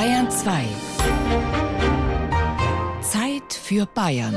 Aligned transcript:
Bayern 0.00 0.30
2. 0.30 0.64
Zeit 3.02 3.52
für 3.52 3.84
Bayern. 3.84 4.34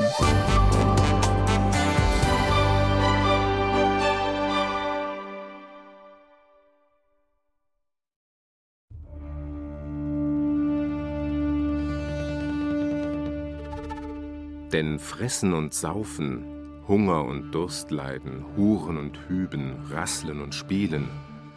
Denn 14.74 15.00
Fressen 15.00 15.54
und 15.54 15.74
Saufen, 15.74 16.44
Hunger 16.90 17.24
und 17.24 17.54
Durst 17.54 17.90
leiden, 17.90 18.44
Huren 18.58 18.98
und 18.98 19.18
Hüben, 19.30 19.78
Rasseln 19.90 20.42
und 20.42 20.54
Spielen, 20.54 21.08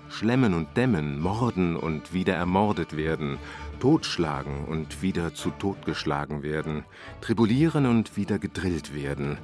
Schlemmen 0.09 0.55
und 0.55 0.77
Dämmen, 0.77 1.21
Morden 1.21 1.77
und 1.77 2.13
wieder 2.13 2.35
ermordet 2.35 2.97
werden, 2.97 3.39
Totschlagen 3.81 4.65
und 4.65 5.03
wieder 5.03 5.35
zu 5.35 5.51
Tod 5.51 5.85
geschlagen 5.85 6.43
werden, 6.43 6.85
Tribulieren 7.21 7.87
und 7.87 8.17
wieder 8.17 8.39
gedrillt 8.39 8.95
werden, 8.95 9.39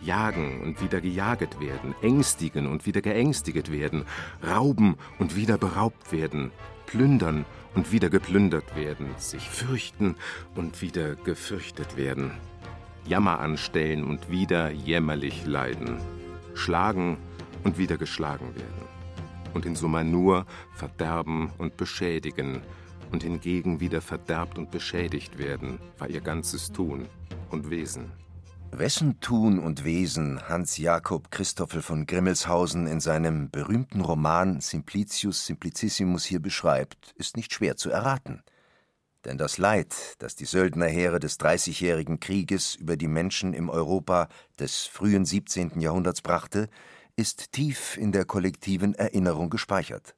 Jagen 0.00 0.60
und 0.62 0.82
wieder 0.82 1.00
gejaget 1.00 1.60
werden, 1.60 1.94
Ängstigen 2.02 2.66
und 2.66 2.86
wieder 2.86 3.00
geängstiget 3.00 3.72
werden, 3.72 4.04
Rauben 4.46 4.96
und 5.18 5.36
wieder 5.36 5.58
beraubt 5.58 6.12
werden, 6.12 6.52
Plündern 6.86 7.44
und 7.74 7.92
wieder 7.92 8.10
geplündert 8.10 8.76
werden, 8.76 9.08
sich 9.18 9.48
fürchten 9.48 10.16
und 10.54 10.82
wieder 10.82 11.14
gefürchtet 11.16 11.96
werden. 11.96 12.32
Jammer 13.06 13.40
anstellen 13.40 14.04
und 14.04 14.30
wieder 14.30 14.70
jämmerlich 14.70 15.46
leiden, 15.46 15.98
schlagen 16.54 17.16
und 17.64 17.78
wieder 17.78 17.96
geschlagen 17.96 18.54
werden, 18.54 18.88
und 19.54 19.66
in 19.66 19.76
Summa 19.76 20.04
nur 20.04 20.46
verderben 20.74 21.50
und 21.58 21.76
beschädigen, 21.76 22.62
und 23.10 23.22
hingegen 23.22 23.80
wieder 23.80 24.00
verderbt 24.00 24.58
und 24.58 24.70
beschädigt 24.70 25.38
werden, 25.38 25.78
war 25.98 26.08
ihr 26.08 26.20
ganzes 26.20 26.72
Tun 26.72 27.08
und 27.50 27.70
Wesen. 27.70 28.10
Wessen 28.70 29.18
Tun 29.20 29.58
und 29.58 29.84
Wesen 29.84 30.46
Hans 30.48 30.76
Jakob 30.76 31.30
Christoffel 31.30 31.80
von 31.80 32.06
Grimmelshausen 32.06 32.86
in 32.86 33.00
seinem 33.00 33.50
berühmten 33.50 34.02
Roman 34.02 34.60
Simplicius 34.60 35.46
Simplicissimus 35.46 36.24
hier 36.24 36.40
beschreibt, 36.40 37.12
ist 37.16 37.36
nicht 37.36 37.52
schwer 37.52 37.76
zu 37.76 37.90
erraten. 37.90 38.42
Denn 39.24 39.38
das 39.38 39.58
Leid, 39.58 40.14
das 40.18 40.36
die 40.36 40.44
Söldnerheere 40.44 41.18
des 41.18 41.38
Dreißigjährigen 41.38 42.20
Krieges 42.20 42.76
über 42.76 42.96
die 42.96 43.08
Menschen 43.08 43.52
im 43.52 43.68
Europa 43.68 44.28
des 44.60 44.84
frühen 44.84 45.24
17. 45.24 45.80
Jahrhunderts 45.80 46.22
brachte, 46.22 46.68
ist 47.16 47.52
tief 47.52 47.96
in 47.96 48.12
der 48.12 48.26
kollektiven 48.26 48.94
Erinnerung 48.94 49.50
gespeichert. 49.50 50.14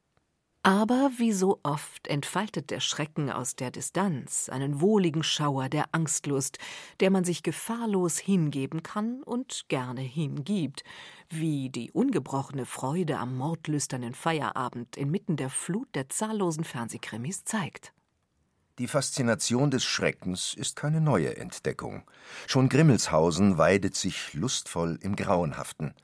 Aber 0.62 1.10
wie 1.16 1.32
so 1.32 1.58
oft 1.62 2.06
entfaltet 2.06 2.70
der 2.70 2.80
Schrecken 2.80 3.30
aus 3.30 3.56
der 3.56 3.70
Distanz 3.70 4.50
einen 4.50 4.82
wohligen 4.82 5.22
Schauer 5.22 5.70
der 5.70 5.86
Angstlust, 5.92 6.58
der 7.00 7.10
man 7.10 7.24
sich 7.24 7.42
gefahrlos 7.42 8.18
hingeben 8.18 8.82
kann 8.82 9.22
und 9.22 9.64
gerne 9.68 10.02
hingibt, 10.02 10.84
wie 11.30 11.70
die 11.70 11.90
ungebrochene 11.92 12.66
Freude 12.66 13.16
am 13.16 13.38
mordlüsternen 13.38 14.12
Feierabend 14.12 14.98
inmitten 14.98 15.36
der 15.36 15.48
Flut 15.48 15.88
der 15.94 16.10
zahllosen 16.10 16.64
Fernsehkrimis 16.64 17.44
zeigt. 17.44 17.94
Die 18.78 18.86
Faszination 18.86 19.70
des 19.70 19.84
Schreckens 19.84 20.52
ist 20.52 20.76
keine 20.76 21.00
neue 21.00 21.38
Entdeckung. 21.38 22.02
Schon 22.46 22.68
Grimmelshausen 22.68 23.56
weidet 23.56 23.96
sich 23.96 24.34
lustvoll 24.34 24.98
im 25.00 25.16
Grauenhaften. 25.16 25.94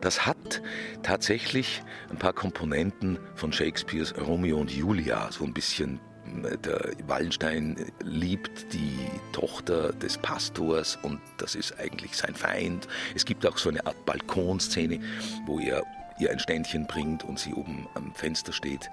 Das 0.00 0.26
hat 0.26 0.60
tatsächlich 1.04 1.84
ein 2.10 2.18
paar 2.18 2.32
Komponenten 2.32 3.20
von 3.36 3.52
Shakespeares 3.52 4.12
Romeo 4.18 4.58
und 4.58 4.72
Julia, 4.72 5.30
so 5.30 5.44
ein 5.44 5.54
bisschen 5.54 6.00
der 6.42 6.92
Wallenstein 7.06 7.76
liebt 8.02 8.72
die 8.72 8.98
Tochter 9.32 9.92
des 9.92 10.18
Pastors 10.18 10.98
und 11.02 11.20
das 11.38 11.54
ist 11.54 11.78
eigentlich 11.78 12.16
sein 12.16 12.34
Feind. 12.34 12.88
Es 13.14 13.24
gibt 13.24 13.46
auch 13.46 13.58
so 13.58 13.68
eine 13.70 13.84
Art 13.86 14.04
Balkonszene, 14.04 15.00
wo 15.46 15.58
er 15.58 15.82
ihr 16.18 16.30
ein 16.30 16.38
Ständchen 16.38 16.86
bringt 16.86 17.24
und 17.24 17.38
sie 17.38 17.54
oben 17.54 17.88
am 17.94 18.14
Fenster 18.14 18.52
steht. 18.52 18.90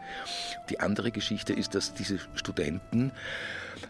Die 0.70 0.80
andere 0.80 1.12
Geschichte 1.12 1.54
ist, 1.54 1.76
dass 1.76 1.94
diese 1.94 2.20
Studenten 2.36 3.12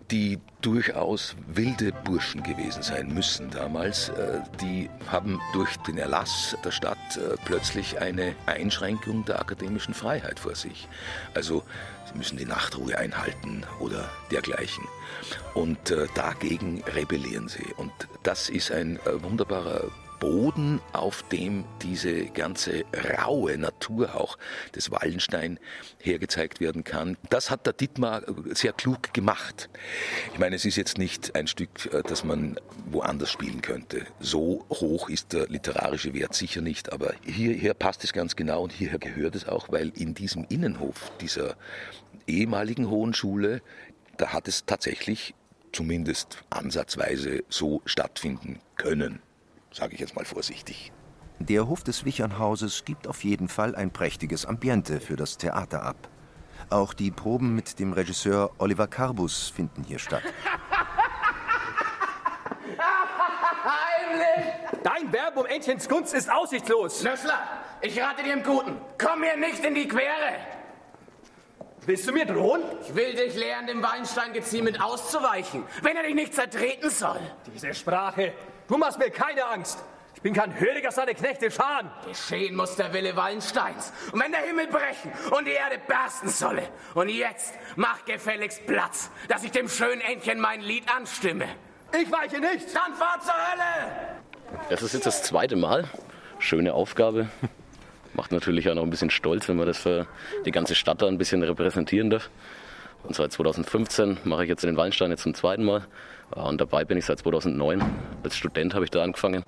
die 0.10 0.40
durchaus 0.62 1.36
wilde 1.48 1.92
Burschen 1.92 2.44
gewesen 2.44 2.84
sein 2.84 3.14
müssen 3.14 3.50
damals, 3.50 4.10
äh, 4.10 4.40
die 4.62 4.90
haben 5.08 5.40
durch 5.54 5.76
den 5.78 5.98
Erlass 5.98 6.56
der 6.64 6.72
Stadt 6.72 6.98
äh, 7.18 7.36
plötzlich 7.46 8.00
eine 8.00 8.36
Einschränkung 8.46 9.26
der 9.26 9.40
akademischen 9.40 9.94
Freiheit 9.94 10.40
vor 10.40 10.56
sich. 10.56 10.88
Also 11.34 11.64
sie 12.12 12.18
müssen 12.18 12.38
die 12.38 12.46
Nachtruhe 12.46 12.98
einhalten 12.98 13.64
oder 13.80 14.10
dergleichen. 14.32 14.86
Und 15.54 15.92
äh, 15.92 16.08
dagegen 16.16 16.84
rebellieren 16.96 17.48
sie. 17.48 17.74
Und 17.78 17.92
das 18.24 18.50
ist 18.50 18.72
ein 18.72 19.00
wunderbarer 19.22 19.86
Boden, 20.22 20.80
auf 20.94 21.24
dem 21.24 21.66
diese 21.82 22.26
ganze 22.26 22.86
raue 23.18 23.58
Natur 23.58 24.16
auch 24.16 24.38
des 24.76 24.92
Wallenstein 24.92 25.60
hergezeigt 26.00 26.62
werden 26.62 26.84
kann. 26.84 27.18
Das 27.30 27.50
hat 27.50 27.66
der 27.66 27.74
Dietmar 27.74 28.22
sehr 28.54 28.72
klug 28.72 29.14
gemacht. 29.14 29.68
Ich 30.32 30.40
meine, 30.40 30.56
es 30.56 30.64
ist 30.64 30.76
jetzt 30.76 31.00
nicht 31.00 31.36
ein 31.36 31.48
Stück, 31.48 31.92
äh, 31.92 32.04
das 32.04 32.24
man 32.24 32.60
woanders 32.86 33.32
spielen 33.32 33.64
könnte. 33.64 34.06
So 34.20 34.64
hoch 34.70 35.10
ist 35.10 35.34
der 35.34 35.48
literarische 35.48 36.14
Wert 36.14 36.36
sicher 36.36 36.62
nicht, 36.62 36.94
aber 36.94 37.14
hierher 37.26 37.74
passt 37.74 38.04
es 38.04 38.14
ganz 38.14 38.36
genau 38.36 38.62
und 38.62 38.72
hierher 38.72 39.00
gehört 39.00 39.36
es 39.36 39.48
auch, 39.48 39.70
weil 39.72 39.90
in 39.96 40.14
diesem 40.14 40.46
Innenhof 40.50 41.12
dieser 41.20 41.56
ehemaligen 42.28 42.92
Hohen 42.92 43.16
Schule, 43.16 43.64
da 44.18 44.34
hat 44.34 44.48
es 44.48 44.68
tatsächlich 44.68 45.34
zumindest 45.72 46.44
ansatzweise 46.52 47.44
so 47.50 47.82
stattfinden 47.86 48.60
können 48.76 49.20
sage 49.72 49.94
ich 49.94 50.00
jetzt 50.00 50.16
mal 50.16 50.26
vorsichtig. 50.26 50.92
Der 51.40 51.68
Hof 51.68 51.84
des 51.84 52.06
Wichernhauses 52.06 52.86
gibt 52.86 53.08
auf 53.08 53.24
jeden 53.24 53.48
Fall 53.48 53.76
ein 53.76 53.92
prächtiges 53.92 54.46
Ambiente 54.46 55.00
für 55.00 55.16
das 55.16 55.38
Theater 55.38 55.84
ab. 55.84 56.08
Auch 56.70 56.94
die 56.94 57.10
Proben 57.10 57.56
mit 57.56 57.80
dem 57.80 57.94
Regisseur 57.94 58.52
Oliver 58.60 58.88
Carbus 58.88 59.50
finden 59.50 59.84
hier 59.84 59.98
statt. 59.98 60.22
Heimlich! 63.64 64.54
Dein 64.84 65.12
Werben 65.12 65.40
um 65.40 65.46
Entchens 65.46 65.90
Gunst 65.90 66.14
ist 66.14 66.32
aussichtslos. 66.32 67.04
Nössler, 67.04 67.40
ich 67.82 68.00
rate 68.00 68.24
dir 68.24 68.34
im 68.34 68.44
Guten. 68.44 68.78
Komm 68.98 69.22
mir 69.22 69.36
nicht 69.38 69.66
in 69.66 69.74
die 69.74 69.88
Quere. 69.88 70.36
Willst 71.86 72.08
du 72.08 72.12
mir 72.12 72.26
drohen? 72.26 72.62
Ich 72.84 72.94
will 72.94 73.16
dich 73.16 73.36
lehren, 73.36 73.66
dem 73.66 73.82
Wallenstein-Geziemen 73.82 74.80
auszuweichen, 74.80 75.64
wenn 75.82 75.98
er 75.98 76.04
dich 76.04 76.14
nicht 76.14 76.36
zertreten 76.36 76.92
soll. 76.92 77.20
Diese 77.52 77.74
Sprache. 77.74 78.34
Du 78.72 78.78
machst 78.78 78.98
mir 78.98 79.10
keine 79.10 79.46
Angst. 79.48 79.84
Ich 80.16 80.22
bin 80.22 80.34
kein 80.34 80.58
Höriger 80.58 80.92
seine 80.94 81.14
Knechte 81.14 81.52
Scharen. 81.52 81.92
Geschehen 82.08 82.56
muss 82.56 82.78
der 82.78 82.94
Wille 82.94 83.18
Wallensteins. 83.18 83.92
Und 84.14 84.24
wenn 84.24 84.32
der 84.32 84.44
Himmel 84.44 84.68
brechen 84.68 85.12
und 85.38 85.46
die 85.46 85.52
Erde 85.52 85.78
bersten 85.86 86.30
solle. 86.30 86.70
Und 86.94 87.10
jetzt 87.10 87.54
mach 87.76 88.06
gefälligst 88.06 88.66
Platz, 88.68 89.12
dass 89.28 89.44
ich 89.44 89.52
dem 89.52 89.68
schönen 89.68 90.00
Entchen 90.00 90.40
mein 90.40 90.62
Lied 90.62 90.86
anstimme. 90.90 91.50
Ich 92.02 92.10
weiche 92.10 92.40
nicht. 92.40 92.74
Dann 92.74 92.94
fahr 92.94 93.20
zur 93.20 93.34
Hölle! 93.34 94.62
Das 94.70 94.82
ist 94.82 94.94
jetzt 94.94 95.06
das 95.06 95.22
zweite 95.24 95.58
Mal. 95.58 95.84
Schöne 96.40 96.74
Aufgabe. 96.74 97.28
Macht 98.14 98.32
natürlich 98.32 98.70
auch 98.70 98.76
noch 98.76 98.84
ein 98.84 98.90
bisschen 98.90 99.10
stolz, 99.10 99.50
wenn 99.50 99.58
man 99.58 99.68
das 99.68 99.80
für 99.80 100.08
die 100.46 100.52
ganze 100.52 100.76
Stadt 100.76 101.02
da 101.02 101.08
ein 101.08 101.18
bisschen 101.18 101.44
repräsentieren 101.44 102.10
darf. 102.10 102.30
Und 103.04 103.16
seit 103.16 103.32
2015 103.32 104.20
mache 104.24 104.44
ich 104.44 104.50
jetzt 104.50 104.64
den 104.64 104.78
Wallenstein 104.78 105.12
jetzt 105.12 105.24
zum 105.24 105.34
zweiten 105.34 105.64
Mal. 105.64 105.86
Und 106.32 106.62
dabei 106.62 106.86
bin 106.86 106.98
ich 106.98 107.06
seit 107.06 107.20
2009. 107.20 107.82
Als 108.24 108.38
Student 108.38 108.74
habe 108.74 108.86
ich 108.86 108.92
da 108.92 109.04
angefangen. 109.04 109.44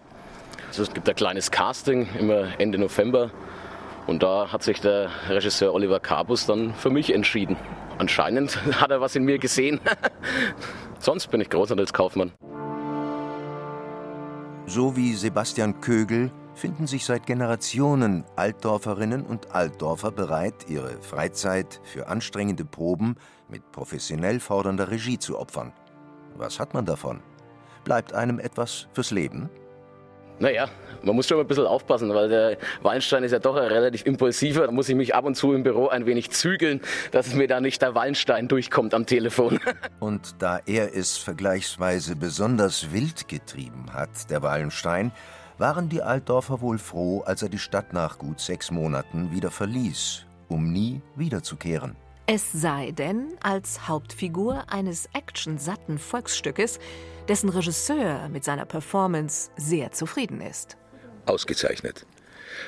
Also 0.68 0.84
es 0.84 0.94
gibt 0.94 1.08
ein 1.08 1.16
kleines 1.16 1.52
Casting 1.52 2.08
immer 2.20 2.60
Ende 2.60 2.78
November. 2.78 3.32
Und 4.08 4.22
da 4.22 4.52
hat 4.52 4.64
sich 4.64 4.82
der 4.82 5.10
Regisseur 5.30 5.74
Oliver 5.74 6.00
Cabus 6.00 6.46
dann 6.46 6.74
für 6.74 6.90
mich 6.90 7.14
entschieden. 7.14 7.56
Anscheinend 7.98 8.58
hat 8.82 8.92
er 8.92 9.00
was 9.02 9.16
in 9.16 9.24
mir 9.24 9.38
gesehen. 9.38 9.80
Sonst 11.00 11.28
bin 11.32 11.42
ich 11.42 11.50
Großhandelskaufmann. 11.50 12.32
So 14.66 14.96
wie 14.96 15.14
Sebastian 15.14 15.80
Kögel 15.82 16.32
finden 16.56 16.88
sich 16.88 17.06
seit 17.06 17.26
Generationen 17.26 18.24
Altdorferinnen 18.36 19.26
und 19.26 19.54
Altdorfer 19.54 20.12
bereit, 20.12 20.66
ihre 20.68 21.02
Freizeit 21.02 21.82
für 21.84 22.08
anstrengende 22.08 22.66
Proben 22.66 23.16
mit 23.50 23.72
professionell 23.72 24.40
fordernder 24.40 24.90
Regie 24.90 25.20
zu 25.20 25.38
opfern. 25.38 25.74
Was 26.36 26.60
hat 26.60 26.74
man 26.74 26.86
davon? 26.86 27.22
Bleibt 27.84 28.14
einem 28.14 28.40
etwas 28.40 28.88
fürs 28.94 29.12
Leben? 29.12 29.50
Naja, 30.40 30.68
man 31.04 31.16
muss 31.16 31.28
schon 31.28 31.40
ein 31.40 31.48
bisschen 31.48 31.66
aufpassen, 31.66 32.14
weil 32.14 32.28
der 32.28 32.58
Wallenstein 32.82 33.24
ist 33.24 33.32
ja 33.32 33.40
doch 33.40 33.56
ein 33.56 33.68
relativ 33.68 34.06
impulsiver. 34.06 34.66
Da 34.66 34.72
muss 34.72 34.90
ich 34.90 34.96
mich 34.96 35.14
ab 35.14 35.26
und 35.26 35.36
zu 35.36 35.54
im 35.54 35.64
Büro 35.64 35.88
ein 35.88 36.06
wenig 36.06 36.32
zügeln, 36.32 36.82
dass 37.12 37.34
mir 37.36 37.48
da 37.48 37.62
nicht 37.62 37.82
der 37.82 37.94
Wallenstein 37.94 38.48
durchkommt 38.48 38.94
am 38.94 39.06
Telefon. 39.06 39.60
Und 40.00 40.42
da 40.42 40.60
er 40.66 40.96
es 40.96 41.18
vergleichsweise 41.18 42.16
besonders 42.16 42.92
wild 42.92 43.28
getrieben 43.28 43.94
hat, 43.94 44.30
der 44.32 44.42
Wallenstein, 44.42 45.12
waren 45.58 45.90
die 45.90 46.02
Altdorfer 46.02 46.62
wohl 46.62 46.78
froh, 46.78 47.22
als 47.22 47.42
er 47.42 47.50
die 47.50 47.60
Stadt 47.60 47.94
nach 47.94 48.18
gut 48.18 48.40
sechs 48.40 48.72
Monaten 48.72 49.32
wieder 49.32 49.52
verließ, 49.52 50.26
um 50.50 50.72
nie 50.72 51.02
wiederzukehren. 51.16 51.96
Es 52.26 52.52
sei 52.54 52.92
denn 52.92 53.34
als 53.44 53.88
Hauptfigur 53.88 54.64
eines 54.72 55.10
actionsatten 55.14 56.00
Volksstückes, 56.00 56.80
dessen 57.28 57.50
Regisseur 57.50 58.30
mit 58.30 58.44
seiner 58.44 58.66
Performance 58.66 59.52
sehr 59.58 59.92
zufrieden 59.92 60.40
ist. 60.40 60.78
Ausgezeichnet. 61.26 62.06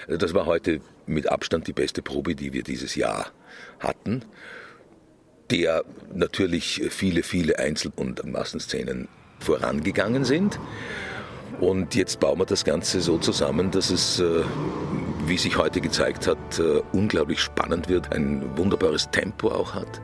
Das 0.08 0.34
war 0.34 0.46
heute 0.46 0.82
mit 1.06 1.30
Abstand 1.30 1.68
die 1.68 1.74
beste 1.74 2.02
Probe, 2.02 2.36
die 2.36 2.54
wir 2.54 2.64
dieses 2.64 2.96
Jahr 2.96 3.28
hatten, 3.80 4.26
der 5.52 5.84
natürlich 6.14 6.82
viele, 6.90 7.24
viele 7.24 7.60
Einzel- 7.60 7.94
und 7.96 8.26
Massenszenen 8.26 9.08
vorangegangen 9.40 10.26
sind. 10.26 10.60
Und 11.60 11.96
jetzt 11.96 12.20
bauen 12.20 12.40
wir 12.40 12.46
das 12.46 12.66
Ganze 12.66 13.00
so 13.00 13.18
zusammen, 13.18 13.72
dass 13.72 13.90
es, 13.90 14.20
äh, 14.20 14.44
wie 15.26 15.38
sich 15.38 15.58
heute 15.58 15.80
gezeigt 15.80 16.28
hat, 16.28 16.60
äh, 16.60 16.82
unglaublich 16.92 17.40
spannend 17.40 17.88
wird, 17.88 18.12
ein 18.12 18.58
wunderbares 18.58 19.10
Tempo 19.12 19.50
auch 19.50 19.74
hat 19.74 20.02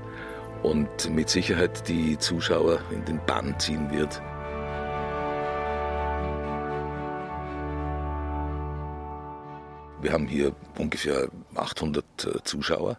und 0.63 1.09
mit 1.09 1.29
Sicherheit 1.29 1.87
die 1.89 2.17
Zuschauer 2.17 2.79
in 2.91 3.03
den 3.05 3.19
Bann 3.25 3.59
ziehen 3.59 3.91
wird. 3.91 4.21
Wir 10.01 10.13
haben 10.13 10.27
hier 10.27 10.55
ungefähr 10.79 11.27
800 11.55 12.03
äh, 12.23 12.43
Zuschauer 12.43 12.97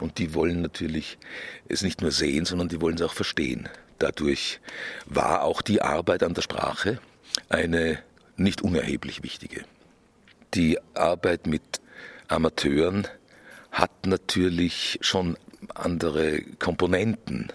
und 0.00 0.18
die 0.18 0.34
wollen 0.34 0.60
natürlich 0.60 1.18
es 1.68 1.82
nicht 1.82 2.02
nur 2.02 2.12
sehen, 2.12 2.44
sondern 2.44 2.68
die 2.68 2.80
wollen 2.80 2.96
es 2.96 3.02
auch 3.02 3.14
verstehen. 3.14 3.68
Dadurch 3.98 4.60
war 5.06 5.42
auch 5.42 5.62
die 5.62 5.82
Arbeit 5.82 6.22
an 6.22 6.34
der 6.34 6.42
Sprache 6.42 7.00
eine 7.48 7.98
nicht 8.36 8.62
unerheblich 8.62 9.22
wichtige. 9.22 9.64
Die 10.54 10.78
Arbeit 10.94 11.46
mit 11.46 11.80
Amateuren 12.28 13.06
hat 13.70 14.06
natürlich 14.06 14.98
schon 15.02 15.36
andere 15.74 16.40
Komponenten. 16.58 17.48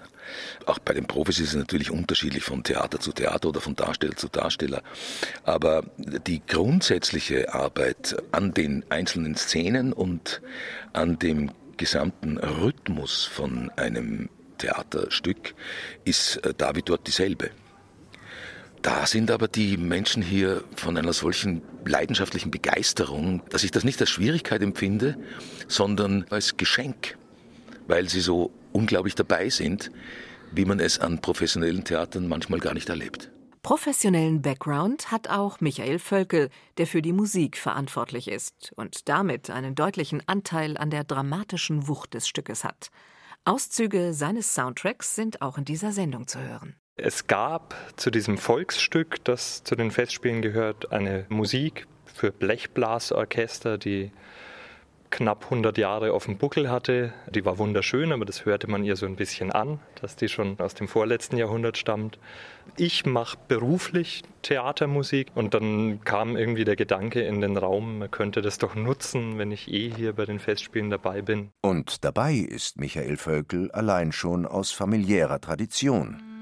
Auch 0.66 0.80
bei 0.80 0.94
den 0.94 1.06
Profis 1.06 1.40
ist 1.40 1.50
es 1.50 1.56
natürlich 1.56 1.92
unterschiedlich 1.92 2.44
von 2.44 2.64
Theater 2.64 3.00
zu 3.00 3.12
Theater 3.12 3.50
oder 3.50 3.62
von 3.62 3.76
Darsteller 3.76 4.16
zu 4.16 4.30
Darsteller. 4.30 4.82
Aber 5.44 5.84
die 5.98 6.42
grundsätzliche 6.46 7.54
Arbeit 7.54 8.16
an 8.32 8.54
den 8.54 8.86
einzelnen 8.90 9.36
Szenen 9.36 9.94
und 9.94 10.42
an 10.94 11.20
dem 11.20 11.52
gesamten 11.78 12.38
Rhythmus 12.38 13.26
von 13.26 13.70
einem 13.76 14.30
Theaterstück 14.60 15.56
ist 16.06 16.38
äh, 16.38 16.54
da 16.56 16.76
wie 16.76 16.82
dort 16.82 17.08
dieselbe. 17.08 17.50
Da 18.84 19.06
sind 19.06 19.32
aber 19.32 19.48
die 19.48 19.78
Menschen 19.78 20.22
hier 20.22 20.62
von 20.76 20.98
einer 20.98 21.14
solchen 21.14 21.62
leidenschaftlichen 21.86 22.52
Begeisterung, 22.52 23.42
dass 23.50 23.64
ich 23.64 23.72
das 23.72 23.86
nicht 23.86 24.02
als 24.02 24.10
Schwierigkeit 24.10 24.62
empfinde, 24.62 25.18
sondern 25.70 26.26
als 26.30 26.58
Geschenk, 26.58 27.18
weil 27.88 28.10
sie 28.10 28.20
so 28.20 28.52
unglaublich 28.74 29.16
dabei 29.16 29.50
sind, 29.50 29.90
wie 30.52 30.66
man 30.66 30.82
es 30.82 31.00
an 31.00 31.22
professionellen 31.22 31.86
Theatern 31.86 32.28
manchmal 32.28 32.60
gar 32.60 32.74
nicht 32.74 32.90
erlebt. 32.90 33.32
Professionellen 33.62 34.42
Background 34.42 35.12
hat 35.12 35.30
auch 35.30 35.62
Michael 35.62 35.98
Völkel, 35.98 36.50
der 36.78 36.86
für 36.86 37.02
die 37.02 37.14
Musik 37.14 37.56
verantwortlich 37.56 38.28
ist 38.28 38.74
und 38.76 39.08
damit 39.08 39.50
einen 39.50 39.76
deutlichen 39.76 40.22
Anteil 40.28 40.76
an 40.76 40.90
der 40.90 41.06
dramatischen 41.06 41.88
Wucht 41.88 42.16
des 42.16 42.28
Stückes 42.28 42.66
hat. 42.66 42.90
Auszüge 43.46 44.14
seines 44.14 44.54
Soundtracks 44.54 45.16
sind 45.16 45.42
auch 45.42 45.58
in 45.58 45.64
dieser 45.64 45.94
Sendung 45.94 46.28
zu 46.28 46.40
hören. 46.42 46.76
Es 46.96 47.26
gab 47.26 47.74
zu 47.96 48.12
diesem 48.12 48.38
Volksstück, 48.38 49.24
das 49.24 49.64
zu 49.64 49.76
den 49.76 49.90
Festspielen 49.90 50.44
gehört, 50.44 50.92
eine 50.92 51.26
Musik 51.28 51.88
für 52.06 52.32
Blechblasorchester, 52.32 53.80
die 53.80 54.12
knapp 55.10 55.46
100 55.46 55.76
Jahre 55.80 56.14
auf 56.14 56.26
dem 56.26 56.38
Buckel 56.38 56.70
hatte. 56.70 57.12
Die 57.32 57.46
war 57.46 57.58
wunderschön, 57.58 58.12
aber 58.12 58.26
das 58.26 58.46
hörte 58.46 58.70
man 58.70 58.84
ihr 58.84 58.96
so 58.96 59.08
ein 59.08 59.16
bisschen 59.16 59.52
an, 59.52 59.80
dass 60.02 60.16
die 60.16 60.30
schon 60.30 60.60
aus 60.60 60.76
dem 60.76 60.88
vorletzten 60.88 61.38
Jahrhundert 61.38 61.80
stammt. 61.80 62.20
Ich 62.78 63.08
mache 63.08 63.40
beruflich 63.48 64.22
Theatermusik 64.44 65.32
und 65.34 65.56
dann 65.56 66.04
kam 66.04 66.38
irgendwie 66.38 66.64
der 66.64 66.76
Gedanke 66.76 67.22
in 67.22 67.42
den 67.42 67.58
Raum, 67.58 68.00
man 68.00 68.12
könnte 68.12 68.44
das 68.44 68.60
doch 68.60 68.76
nutzen, 68.76 69.40
wenn 69.40 69.52
ich 69.52 69.72
eh 69.72 69.90
hier 69.90 70.14
bei 70.14 70.26
den 70.26 70.40
Festspielen 70.40 70.92
dabei 70.92 71.24
bin. 71.24 71.50
Und 71.62 72.06
dabei 72.06 72.34
ist 72.34 72.78
Michael 72.78 73.18
Völkel 73.18 73.72
allein 73.72 74.12
schon 74.12 74.46
aus 74.46 74.72
familiärer 74.72 75.42
Tradition. 75.42 76.33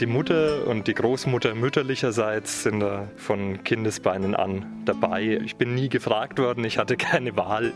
Die 0.00 0.06
Mutter 0.06 0.64
und 0.68 0.86
die 0.86 0.94
Großmutter 0.94 1.56
mütterlicherseits 1.56 2.62
sind 2.62 2.78
da 2.78 3.08
von 3.16 3.64
Kindesbeinen 3.64 4.36
an 4.36 4.64
dabei. 4.84 5.40
Ich 5.44 5.56
bin 5.56 5.74
nie 5.74 5.88
gefragt 5.88 6.38
worden, 6.38 6.64
ich 6.64 6.78
hatte 6.78 6.96
keine 6.96 7.36
Wahl. 7.36 7.72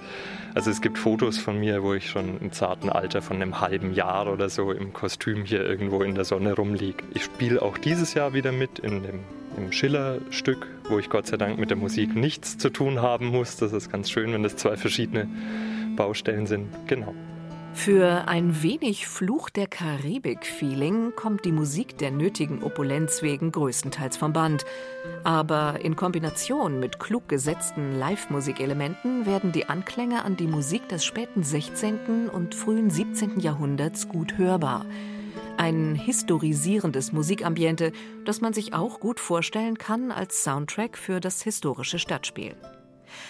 Also 0.55 0.71
es 0.71 0.81
gibt 0.81 0.99
Fotos 0.99 1.38
von 1.38 1.59
mir, 1.59 1.83
wo 1.83 1.95
ich 1.95 2.09
schon 2.09 2.38
im 2.41 2.52
zarten 2.52 2.91
Alter 2.91 3.23
von 3.23 3.43
einem 3.43 3.61
halben 3.61 3.93
Jahr 3.93 4.33
oder 4.33 4.49
so 4.50 4.71
im 4.71 4.93
Kostüm 4.93 5.45
hier 5.45 5.67
irgendwo 5.67 6.02
in 6.02 6.14
der 6.14 6.25
Sonne 6.25 6.52
rumliege. 6.55 7.02
Ich 7.12 7.25
spiele 7.25 7.61
auch 7.61 7.76
dieses 7.76 8.14
Jahr 8.14 8.35
wieder 8.35 8.52
mit 8.52 8.79
in 8.79 9.02
dem 9.02 9.21
im 9.57 9.73
Schiller-Stück, 9.73 10.67
wo 10.88 10.99
ich 10.99 11.11
Gott 11.11 11.26
sei 11.26 11.37
Dank 11.37 11.59
mit 11.59 11.71
der 11.71 11.76
Musik 11.76 12.14
nichts 12.14 12.57
zu 12.57 12.71
tun 12.71 13.02
haben 13.02 13.26
muss. 13.26 13.57
Das 13.57 13.73
ist 13.73 13.91
ganz 13.91 14.11
schön, 14.11 14.33
wenn 14.33 14.45
das 14.45 14.57
zwei 14.57 14.76
verschiedene 14.76 15.29
Baustellen 15.97 16.47
sind. 16.47 16.69
Genau. 16.87 17.14
Für 17.75 18.29
ein 18.29 18.62
wenig 18.62 19.09
Fluch 19.09 19.50
der 19.50 19.67
Karibik-Feeling 19.67 21.14
kommt 21.17 21.45
die 21.45 21.52
Musik 21.52 21.99
der 21.99 22.11
nötigen 22.11 22.62
Opulenz 22.62 23.23
wegen 23.23 23.50
größtenteils 23.50 24.17
vom 24.17 24.33
Band. 24.33 24.64
Aber 25.25 25.81
in 25.81 25.97
Kombination 25.97 26.79
mit 26.79 27.00
klug 27.00 27.29
gesetzten 27.29 27.99
Live-Musikelementen 27.99 29.26
werden 29.26 29.50
die 29.52 29.69
Anklänge 29.69 30.25
an 30.25 30.37
die 30.37 30.47
Musik 30.47 30.88
des 30.88 31.05
späten 31.05 31.43
16. 31.43 32.29
und 32.29 32.55
frühen 32.55 32.91
17. 32.91 33.41
Jahrhunderts 33.41 34.09
gut 34.09 34.38
hörbar. 34.38 34.87
Ein 35.57 35.95
historisierendes 35.95 37.12
Musikambiente, 37.12 37.93
das 38.25 38.41
man 38.41 38.52
sich 38.52 38.75
auch 38.75 39.00
gut 39.00 39.19
vorstellen 39.19 39.76
kann 39.79 40.12
als 40.12 40.45
Soundtrack 40.45 40.97
für 40.97 41.21
das 41.21 41.43
historische 41.43 41.99
Stadtspiel. 41.99 42.55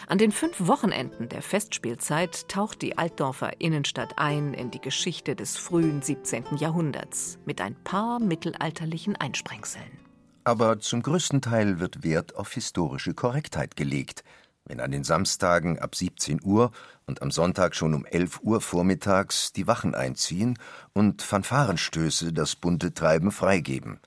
An 0.06 0.18
den 0.18 0.32
fünf 0.32 0.56
Wochenenden 0.58 1.28
der 1.28 1.42
Festspielzeit 1.42 2.48
taucht 2.48 2.82
die 2.82 2.98
Altdorfer 2.98 3.60
Innenstadt 3.60 4.14
ein 4.18 4.54
in 4.54 4.70
die 4.70 4.80
Geschichte 4.80 5.34
des 5.36 5.56
frühen 5.56 6.02
17. 6.02 6.56
Jahrhunderts 6.56 7.38
mit 7.44 7.60
ein 7.60 7.74
paar 7.82 8.18
mittelalterlichen 8.18 9.16
Einsprengseln. 9.16 9.98
Aber 10.44 10.80
zum 10.80 11.02
größten 11.02 11.40
Teil 11.40 11.78
wird 11.78 12.02
Wert 12.02 12.36
auf 12.36 12.52
historische 12.52 13.14
Korrektheit 13.14 13.76
gelegt, 13.76 14.24
wenn 14.64 14.80
an 14.80 14.90
den 14.90 15.04
Samstagen 15.04 15.78
ab 15.78 15.94
17 15.94 16.40
Uhr 16.42 16.72
und 17.06 17.22
am 17.22 17.30
Sonntag 17.30 17.74
schon 17.74 17.94
um 17.94 18.04
11 18.04 18.40
Uhr 18.42 18.60
vormittags 18.60 19.52
die 19.52 19.66
Wachen 19.66 19.94
einziehen 19.94 20.58
und 20.92 21.22
Fanfarenstöße 21.22 22.32
das 22.32 22.56
bunte 22.56 22.94
Treiben 22.94 23.32
freigeben. 23.32 24.00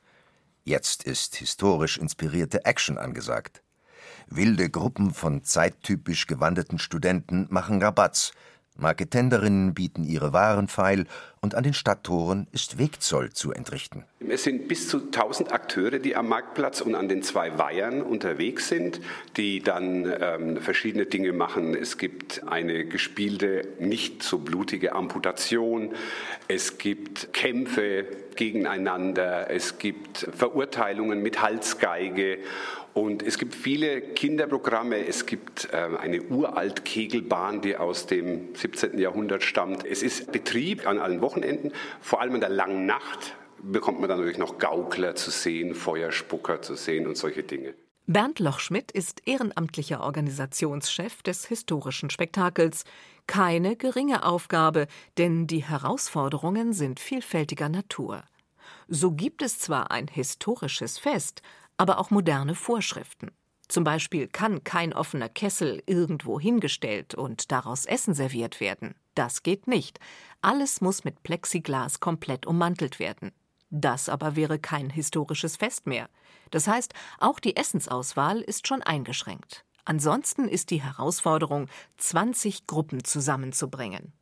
Jetzt 0.63 1.03
ist 1.03 1.35
historisch 1.35 1.97
inspirierte 1.97 2.65
Action 2.65 2.97
angesagt. 2.97 3.61
Wilde 4.27 4.69
Gruppen 4.69 5.13
von 5.13 5.43
zeittypisch 5.43 6.27
gewandeten 6.27 6.79
Studenten 6.79 7.47
machen 7.49 7.81
Rabatz, 7.81 8.33
Marketenderinnen 8.77 9.73
bieten 9.73 10.03
ihre 10.03 10.33
Waren 10.33 10.67
feil 10.67 11.05
und 11.39 11.55
an 11.55 11.63
den 11.63 11.73
Stadttoren 11.73 12.47
ist 12.51 12.77
Wegzoll 12.77 13.31
zu 13.31 13.53
entrichten. 13.53 14.03
Es 14.27 14.43
sind 14.43 14.67
bis 14.67 14.89
zu 14.89 14.97
1000 14.97 15.53
Akteure, 15.53 15.99
die 15.99 16.15
am 16.15 16.27
Marktplatz 16.27 16.81
und 16.81 16.95
an 16.95 17.07
den 17.07 17.23
zwei 17.23 17.57
Weihern 17.57 18.01
unterwegs 18.01 18.67
sind, 18.67 18.99
die 19.37 19.61
dann 19.61 20.11
ähm, 20.19 20.57
verschiedene 20.57 21.05
Dinge 21.05 21.31
machen. 21.31 21.75
Es 21.75 21.97
gibt 21.97 22.43
eine 22.47 22.85
gespielte, 22.85 23.67
nicht 23.79 24.23
so 24.23 24.39
blutige 24.39 24.93
Amputation. 24.93 25.93
Es 26.47 26.77
gibt 26.77 27.33
Kämpfe 27.33 28.05
gegeneinander. 28.35 29.49
Es 29.49 29.77
gibt 29.77 30.27
Verurteilungen 30.33 31.21
mit 31.21 31.41
Halsgeige 31.41 32.39
und 32.95 33.23
es 33.23 33.37
gibt 33.37 33.53
viele 33.53 33.99
Kinderprogramme. 33.99 35.05
Es 35.05 35.25
gibt 35.25 35.67
äh, 35.73 35.75
eine 35.75 36.21
uralt 36.23 36.85
Kegelbahn, 36.85 37.59
die 37.59 37.75
aus 37.75 38.07
dem 38.07 38.55
17. 38.55 38.97
Jahrhundert 38.97 39.43
stammt. 39.43 39.85
Es 39.85 40.01
ist 40.01 40.31
Betrieb 40.31 40.87
an 40.87 40.97
allen 40.97 41.19
Wochenenden, 41.19 41.73
vor 41.99 42.21
allem 42.21 42.35
in 42.35 42.39
der 42.39 42.49
langen 42.49 42.85
Nacht 42.85 43.35
bekommt 43.61 43.99
man 43.99 44.07
dann 44.07 44.19
natürlich 44.19 44.37
noch 44.37 44.59
Gaukler 44.59 45.15
zu 45.15 45.29
sehen, 45.29 45.75
Feuerspucker 45.75 46.61
zu 46.61 46.75
sehen 46.75 47.05
und 47.05 47.17
solche 47.17 47.43
Dinge. 47.43 47.73
Bernd 48.07 48.39
Lochschmidt 48.39 48.91
ist 48.91 49.27
ehrenamtlicher 49.27 50.01
Organisationschef 50.01 51.21
des 51.21 51.47
historischen 51.47 52.09
Spektakels. 52.09 52.85
Keine 53.27 53.75
geringe 53.75 54.23
Aufgabe, 54.23 54.87
denn 55.17 55.47
die 55.47 55.65
Herausforderungen 55.65 56.71
sind 56.71 57.01
vielfältiger 57.01 57.67
Natur. 57.67 58.23
So 58.87 59.11
gibt 59.11 59.41
es 59.41 59.59
zwar 59.59 59.91
ein 59.91 60.07
historisches 60.07 60.99
Fest, 60.99 61.41
aber 61.77 61.99
auch 61.99 62.11
moderne 62.11 62.55
Vorschriften. 62.55 63.31
Zum 63.67 63.83
Beispiel 63.83 64.27
kann 64.27 64.63
kein 64.63 64.93
offener 64.93 65.29
Kessel 65.29 65.81
irgendwo 65.87 66.39
hingestellt 66.39 67.15
und 67.15 67.51
daraus 67.51 67.85
Essen 67.85 68.13
serviert 68.13 68.59
werden. 68.59 68.95
Das 69.15 69.43
geht 69.43 69.67
nicht. 69.67 69.99
Alles 70.41 70.81
muss 70.81 71.03
mit 71.03 71.23
Plexiglas 71.23 71.99
komplett 71.99 72.45
ummantelt 72.45 72.99
werden. 72.99 73.31
Das 73.71 74.07
aber 74.07 74.35
wäre 74.35 74.59
kein 74.59 74.89
historisches 74.89 75.55
Fest 75.55 75.87
mehr. 75.87 76.09
Das 76.51 76.67
heißt, 76.67 76.93
auch 77.19 77.39
die 77.39 77.55
Essensauswahl 77.55 78.41
ist 78.41 78.67
schon 78.67 78.83
eingeschränkt. 78.83 79.65
Ansonsten 79.83 80.47
ist 80.47 80.69
die 80.71 80.81
Herausforderung, 80.81 81.67
20 81.97 82.67
Gruppen 82.67 83.03
zusammenzubringen. 83.03 84.13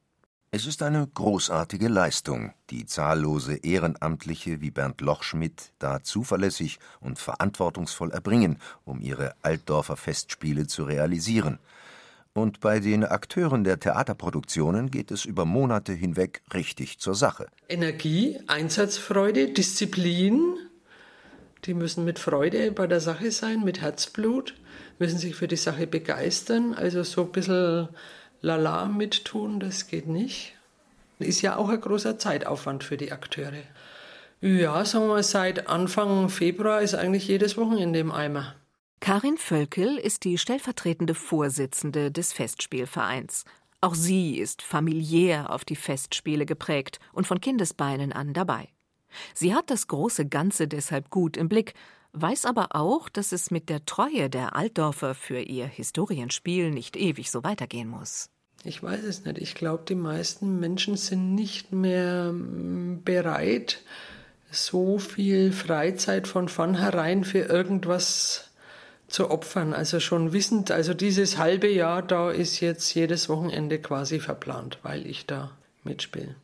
Es 0.55 0.67
ist 0.67 0.83
eine 0.83 1.07
großartige 1.12 1.88
Leistung, 1.88 2.53
die 2.69 2.86
zahllose 2.86 3.55
Ehrenamtliche 3.55 4.62
wie 4.62 4.69
Bernd 4.69 5.01
Lochschmidt 5.01 5.72
da 5.79 6.03
zuverlässig 6.03 6.77
und 7.00 7.17
verantwortungsvoll 7.17 8.12
erbringen, 8.12 8.60
um 8.86 9.01
ihre 9.01 9.33
Altdorfer 9.41 9.98
Festspiele 9.98 10.67
zu 10.67 10.83
realisieren. 10.83 11.57
Und 12.36 12.60
bei 12.60 12.79
den 12.79 13.03
Akteuren 13.03 13.63
der 13.63 13.79
Theaterproduktionen 13.79 14.91
geht 14.91 15.10
es 15.10 15.25
über 15.25 15.45
Monate 15.45 15.91
hinweg 15.91 16.43
richtig 16.53 17.00
zur 17.00 17.15
Sache. 17.15 17.48
Energie, 17.67 18.39
Einsatzfreude, 18.45 19.53
Disziplin, 19.53 20.39
die 21.65 21.74
müssen 21.74 22.05
mit 22.05 22.19
Freude 22.19 22.72
bei 22.72 22.86
der 22.86 23.00
Sache 23.00 23.31
sein, 23.31 23.63
mit 23.63 23.81
Herzblut, 23.81 24.53
müssen 25.00 25.17
sich 25.17 25.36
für 25.36 25.48
die 25.48 25.55
Sache 25.55 25.88
begeistern, 25.88 26.75
also 26.75 27.01
so 27.01 27.24
ein 27.24 27.31
bisschen 27.31 27.88
lala 28.43 28.85
mittun, 28.85 29.59
das 29.59 29.88
geht 29.88 30.07
nicht. 30.07 30.53
Ist 31.17 31.41
ja 31.41 31.55
auch 31.55 31.69
ein 31.69 31.81
großer 31.81 32.19
Zeitaufwand 32.19 32.83
für 32.83 32.97
die 32.97 33.12
Akteure. 33.12 33.63
Ja, 34.41 34.83
sagen 34.83 35.05
wir 35.05 35.13
mal, 35.13 35.23
seit 35.23 35.67
Anfang 35.69 36.27
Februar 36.27 36.81
ist 36.81 36.95
eigentlich 36.95 37.27
jedes 37.27 37.57
Wochenende 37.57 38.00
im 38.00 38.12
Eimer. 38.12 38.55
Karin 39.00 39.38
Völkel 39.38 39.97
ist 39.97 40.25
die 40.25 40.38
stellvertretende 40.38 41.15
Vorsitzende 41.15 42.12
des 42.12 42.33
Festspielvereins. 42.33 43.45
Auch 43.79 43.95
sie 43.95 44.38
ist 44.38 44.62
familiär 44.62 45.50
auf 45.50 45.65
die 45.65 45.75
Festspiele 45.75 46.45
geprägt 46.45 47.00
und 47.13 47.25
von 47.25 47.41
Kindesbeinen 47.41 48.12
an 48.12 48.33
dabei. 48.33 48.69
Sie 49.33 49.53
hat 49.53 49.69
das 49.69 49.88
große 49.88 50.25
Ganze 50.25 50.67
deshalb 50.67 51.09
gut 51.09 51.38
im 51.38 51.47
Blick, 51.47 51.73
weiß 52.13 52.46
aber 52.46 52.75
auch, 52.75 53.10
dass 53.10 53.32
es 53.32 53.51
mit 53.51 53.70
der 53.70 53.86
Treue 53.86 54.29
der 54.29 54.55
Altdorfer 54.55 55.15
für 55.15 55.39
ihr 55.39 55.65
Historienspiel 55.65 56.72
nicht 56.72 56.96
ewig 56.96 57.32
so 57.32 57.43
weitergehen 57.43 57.89
muss. 57.89 58.29
Ich 58.63 58.82
weiß 58.82 59.03
es 59.03 59.25
nicht. 59.25 59.39
Ich 59.39 59.55
glaube, 59.55 59.84
die 59.88 59.96
meisten 59.96 60.60
Menschen 60.60 60.96
sind 60.96 61.36
nicht 61.36 61.74
mehr 61.74 62.32
mm, 62.32 63.03
bereit, 63.03 63.82
so 64.51 65.00
viel 65.00 65.51
Freizeit 65.51 66.27
von 66.27 66.48
vornherein 66.48 67.24
für 67.24 67.39
irgendwas 67.39 68.51
zu 69.08 69.29
opfern. 69.29 69.74
Also 69.74 70.00
schon 70.00 70.32
wissend, 70.32 70.72
also 70.72 70.93
dieses 70.93 71.38
halbe 71.38 71.67
Jahr 71.67 72.01
da 72.01 72.32
ist 72.32 72.60
jetzt 72.62 72.93
jedes 72.93 73.27
Wochenende 73.27 73.79
quasi 73.79 74.20
verplant, 74.20 74.79
weil 74.84 75.05
ich 75.08 75.25
da 75.25 75.51
mitspiele. 75.84 76.36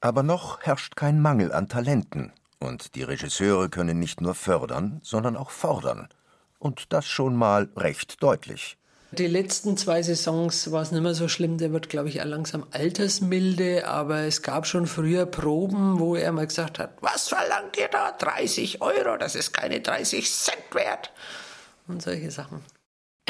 Aber 0.00 0.22
noch 0.22 0.60
herrscht 0.60 0.96
kein 0.96 1.20
Mangel 1.20 1.52
an 1.52 1.68
Talenten. 1.68 2.32
Und 2.58 2.94
die 2.94 3.02
Regisseure 3.02 3.68
können 3.68 3.98
nicht 3.98 4.20
nur 4.20 4.34
fördern, 4.34 5.00
sondern 5.02 5.36
auch 5.36 5.50
fordern. 5.50 6.08
Und 6.58 6.92
das 6.92 7.06
schon 7.06 7.36
mal 7.36 7.68
recht 7.76 8.22
deutlich. 8.22 8.76
Die 9.10 9.26
letzten 9.26 9.78
zwei 9.78 10.02
Saisons 10.02 10.70
war 10.70 10.82
es 10.82 10.90
nicht 10.92 11.02
mehr 11.02 11.14
so 11.14 11.28
schlimm. 11.28 11.56
Der 11.56 11.72
wird, 11.72 11.88
glaube 11.88 12.10
ich, 12.10 12.20
auch 12.20 12.26
langsam 12.26 12.66
altersmilde. 12.72 13.86
Aber 13.86 14.20
es 14.22 14.42
gab 14.42 14.66
schon 14.66 14.86
früher 14.86 15.24
Proben, 15.24 15.98
wo 15.98 16.14
er 16.14 16.30
mal 16.32 16.46
gesagt 16.46 16.78
hat: 16.78 16.98
Was 17.00 17.28
verlangt 17.28 17.78
ihr 17.78 17.88
da? 17.88 18.12
30 18.12 18.82
Euro? 18.82 19.16
Das 19.16 19.34
ist 19.34 19.52
keine 19.52 19.80
30 19.80 20.30
Cent 20.30 20.74
wert. 20.74 21.10
Und 21.86 22.02
solche 22.02 22.30
Sachen. 22.30 22.62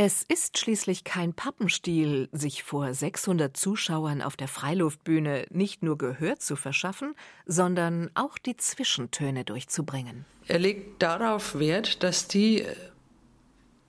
Es 0.01 0.23
ist 0.23 0.57
schließlich 0.59 1.03
kein 1.03 1.35
Pappenstiel, 1.35 2.29
sich 2.31 2.63
vor 2.63 2.95
600 2.95 3.57
Zuschauern 3.57 4.23
auf 4.23 4.37
der 4.37 4.47
Freiluftbühne 4.47 5.47
nicht 5.51 5.83
nur 5.83 5.99
Gehör 5.99 6.39
zu 6.39 6.55
verschaffen, 6.55 7.17
sondern 7.47 8.09
auch 8.15 8.39
die 8.39 8.57
Zwischentöne 8.57 9.45
durchzubringen. 9.45 10.25
Er 10.47 10.61
legt 10.61 11.03
darauf 11.03 11.59
Wert, 11.59 12.05
dass 12.05 12.29
die 12.29 12.65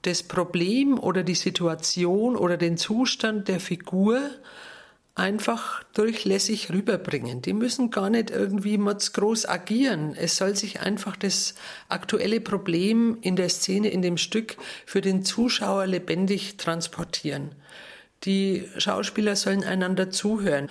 das 0.01 0.23
Problem 0.23 0.97
oder 0.97 1.21
die 1.21 1.35
Situation 1.35 2.35
oder 2.35 2.57
den 2.57 2.77
Zustand 2.77 3.47
der 3.47 3.59
Figur 3.59 4.31
einfach 5.19 5.83
durchlässig 5.93 6.71
rüberbringen. 6.71 7.41
Die 7.41 7.53
müssen 7.53 7.91
gar 7.91 8.09
nicht 8.09 8.31
irgendwie 8.31 8.77
groß 8.77 9.47
agieren. 9.47 10.15
Es 10.15 10.37
soll 10.37 10.55
sich 10.55 10.79
einfach 10.79 11.15
das 11.15 11.55
aktuelle 11.89 12.39
Problem 12.39 13.17
in 13.21 13.35
der 13.35 13.49
Szene, 13.49 13.89
in 13.89 14.01
dem 14.01 14.17
Stück 14.17 14.57
für 14.85 15.01
den 15.01 15.23
Zuschauer 15.23 15.85
lebendig 15.85 16.57
transportieren. 16.57 17.51
Die 18.23 18.67
Schauspieler 18.77 19.35
sollen 19.35 19.63
einander 19.63 20.09
zuhören 20.09 20.69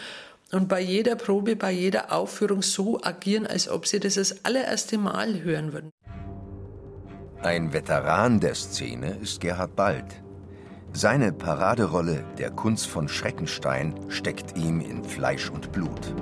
und 0.50 0.68
bei 0.68 0.80
jeder 0.80 1.14
Probe, 1.16 1.56
bei 1.56 1.70
jeder 1.70 2.12
Aufführung 2.12 2.62
so 2.62 3.00
agieren, 3.02 3.46
als 3.46 3.68
ob 3.68 3.86
sie 3.86 4.00
das 4.00 4.14
das 4.14 4.44
allererste 4.44 4.96
Mal 4.98 5.42
hören 5.42 5.72
würden. 5.72 5.92
Ein 7.42 7.72
Veteran 7.72 8.40
der 8.40 8.54
Szene 8.54 9.18
ist 9.22 9.40
Gerhard 9.40 9.76
Bald. 9.76 10.27
Seine 10.92 11.33
Paraderolle 11.33 12.25
Der 12.38 12.50
Kunst 12.50 12.88
von 12.88 13.09
Schreckenstein 13.09 13.95
steckt 14.09 14.57
ihm 14.57 14.80
in 14.80 15.04
Fleisch 15.04 15.49
und 15.50 15.71
Blut. 15.71 16.14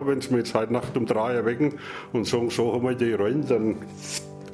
Wenn 0.00 0.20
Sie 0.20 0.30
mich 0.30 0.46
jetzt 0.46 0.54
heute 0.54 0.72
Nacht 0.72 0.96
um 0.96 1.06
drei 1.06 1.34
erwecken 1.34 1.74
und 2.12 2.26
sagen, 2.26 2.50
so 2.50 2.72
haben 2.72 2.84
wir 2.84 2.94
die 2.94 3.12
Rollen, 3.12 3.46
dann 3.46 3.76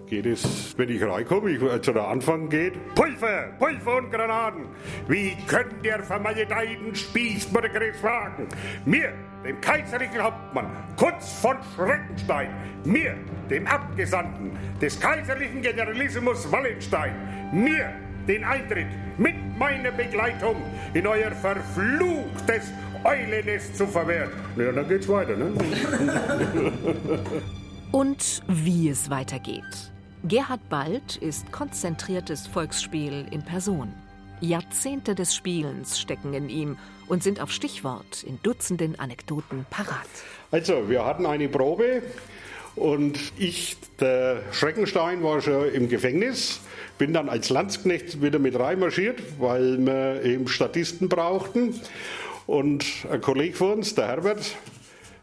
geht 0.07 0.27
es, 0.27 0.75
wenn 0.77 0.89
ich 0.91 1.03
reinkomme, 1.03 1.51
ich, 1.51 1.63
also 1.63 1.93
der 1.93 2.09
Anfang 2.09 2.49
geht, 2.49 2.75
Pulver, 2.95 3.49
Pulver 3.59 3.97
und 3.99 4.11
Granaten. 4.11 4.67
Wie 5.09 5.37
können 5.47 5.83
der 5.83 6.03
vermaledeiten 6.03 6.95
Spießbürgerkrieg 6.95 8.03
wagen? 8.03 8.49
Mir, 8.85 9.13
dem 9.45 9.61
kaiserlichen 9.61 10.23
Hauptmann, 10.23 10.71
Kunz 10.97 11.33
von 11.41 11.57
Schreckenstein, 11.75 12.51
mir, 12.85 13.15
dem 13.49 13.67
Abgesandten 13.67 14.53
des 14.81 14.99
kaiserlichen 15.01 15.63
Generalismus 15.63 16.51
Wallenstein, 16.51 17.15
mir, 17.53 17.91
den 18.29 18.45
Eintritt 18.45 18.87
mit 19.19 19.35
meiner 19.59 19.91
Begleitung 19.91 20.57
in 20.95 21.07
euer 21.07 21.31
verfluchtes 21.33 22.71
Eulennest 23.03 23.77
zu 23.77 23.87
verwehren. 23.87 24.31
Ja, 24.57 24.73
dann 24.73 24.89
geht's 24.89 25.09
weiter, 25.09 25.37
ne? 25.37 25.53
Und 27.93 28.43
wie 28.47 28.89
es 28.89 29.11
weitergeht. 29.11 29.93
Gerhard 30.25 30.69
Bald 30.69 31.17
ist 31.17 31.51
konzentriertes 31.51 32.47
Volksspiel 32.47 33.27
in 33.31 33.43
Person. 33.43 33.93
Jahrzehnte 34.41 35.15
des 35.15 35.35
Spielens 35.35 36.01
stecken 36.01 36.35
in 36.35 36.49
ihm 36.49 36.79
und 37.07 37.23
sind 37.23 37.41
auf 37.41 37.51
Stichwort 37.51 38.23
in 38.23 38.39
Dutzenden 38.43 38.99
Anekdoten 38.99 39.67
parat. 39.71 40.09
Also, 40.51 40.89
wir 40.89 41.05
hatten 41.05 41.27
eine 41.27 41.49
Probe 41.49 42.03
und 42.77 43.19
ich, 43.37 43.77
der 44.01 44.43
Schreckenstein, 44.53 45.23
war 45.23 45.41
schon 45.41 45.73
im 45.73 45.89
Gefängnis. 45.89 46.61
Bin 46.99 47.13
dann 47.13 47.29
als 47.29 47.51
Landsknecht 47.51 48.23
wieder 48.23 48.39
mit 48.39 48.59
reinmarschiert, 48.59 49.21
weil 49.39 49.79
wir 49.79 50.23
eben 50.25 50.49
Statisten 50.49 51.09
brauchten. 51.09 51.81
Und 52.47 52.85
ein 53.11 53.21
Kollege 53.21 53.55
von 53.55 53.73
uns, 53.75 53.95
der 53.95 54.09
Herbert, 54.09 54.57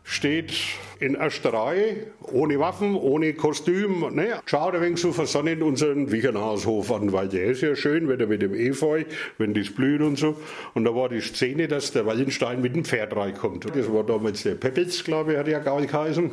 steht 0.07 0.53
in 1.01 1.15
erster 1.15 1.51
Reihe, 1.51 2.07
ohne 2.21 2.57
Waffen, 2.59 2.95
ohne 2.95 3.33
Kostüm. 3.33 4.15
Ne? 4.15 4.39
Schaut 4.45 4.73
ein 4.73 4.81
wenig 4.81 5.01
so 5.01 5.11
versonnen 5.11 5.61
unseren 5.61 6.11
Wichernhaushof 6.11 6.91
an, 6.93 7.11
weil 7.11 7.27
der 7.27 7.47
ist 7.47 7.61
ja 7.61 7.75
schön, 7.75 8.07
wenn 8.07 8.19
er 8.19 8.27
mit 8.27 8.41
dem 8.41 8.55
Efeu, 8.55 9.03
wenn 9.37 9.53
das 9.53 9.69
blüht 9.69 10.01
und 10.01 10.17
so. 10.17 10.37
Und 10.73 10.85
da 10.85 10.95
war 10.95 11.09
die 11.09 11.19
Szene, 11.19 11.67
dass 11.67 11.91
der 11.91 12.05
Wallenstein 12.05 12.61
mit 12.61 12.73
dem 12.73 12.85
Pferd 12.85 13.15
reinkommt. 13.17 13.67
Das 13.75 13.91
war 13.91 14.05
damals 14.05 14.43
der 14.43 14.55
Peppitz, 14.55 15.03
glaube 15.03 15.33
ich, 15.33 15.39
hat 15.39 15.49
ja 15.49 15.59
gar 15.59 15.81
nicht 15.81 15.91
geheißen. 15.91 16.31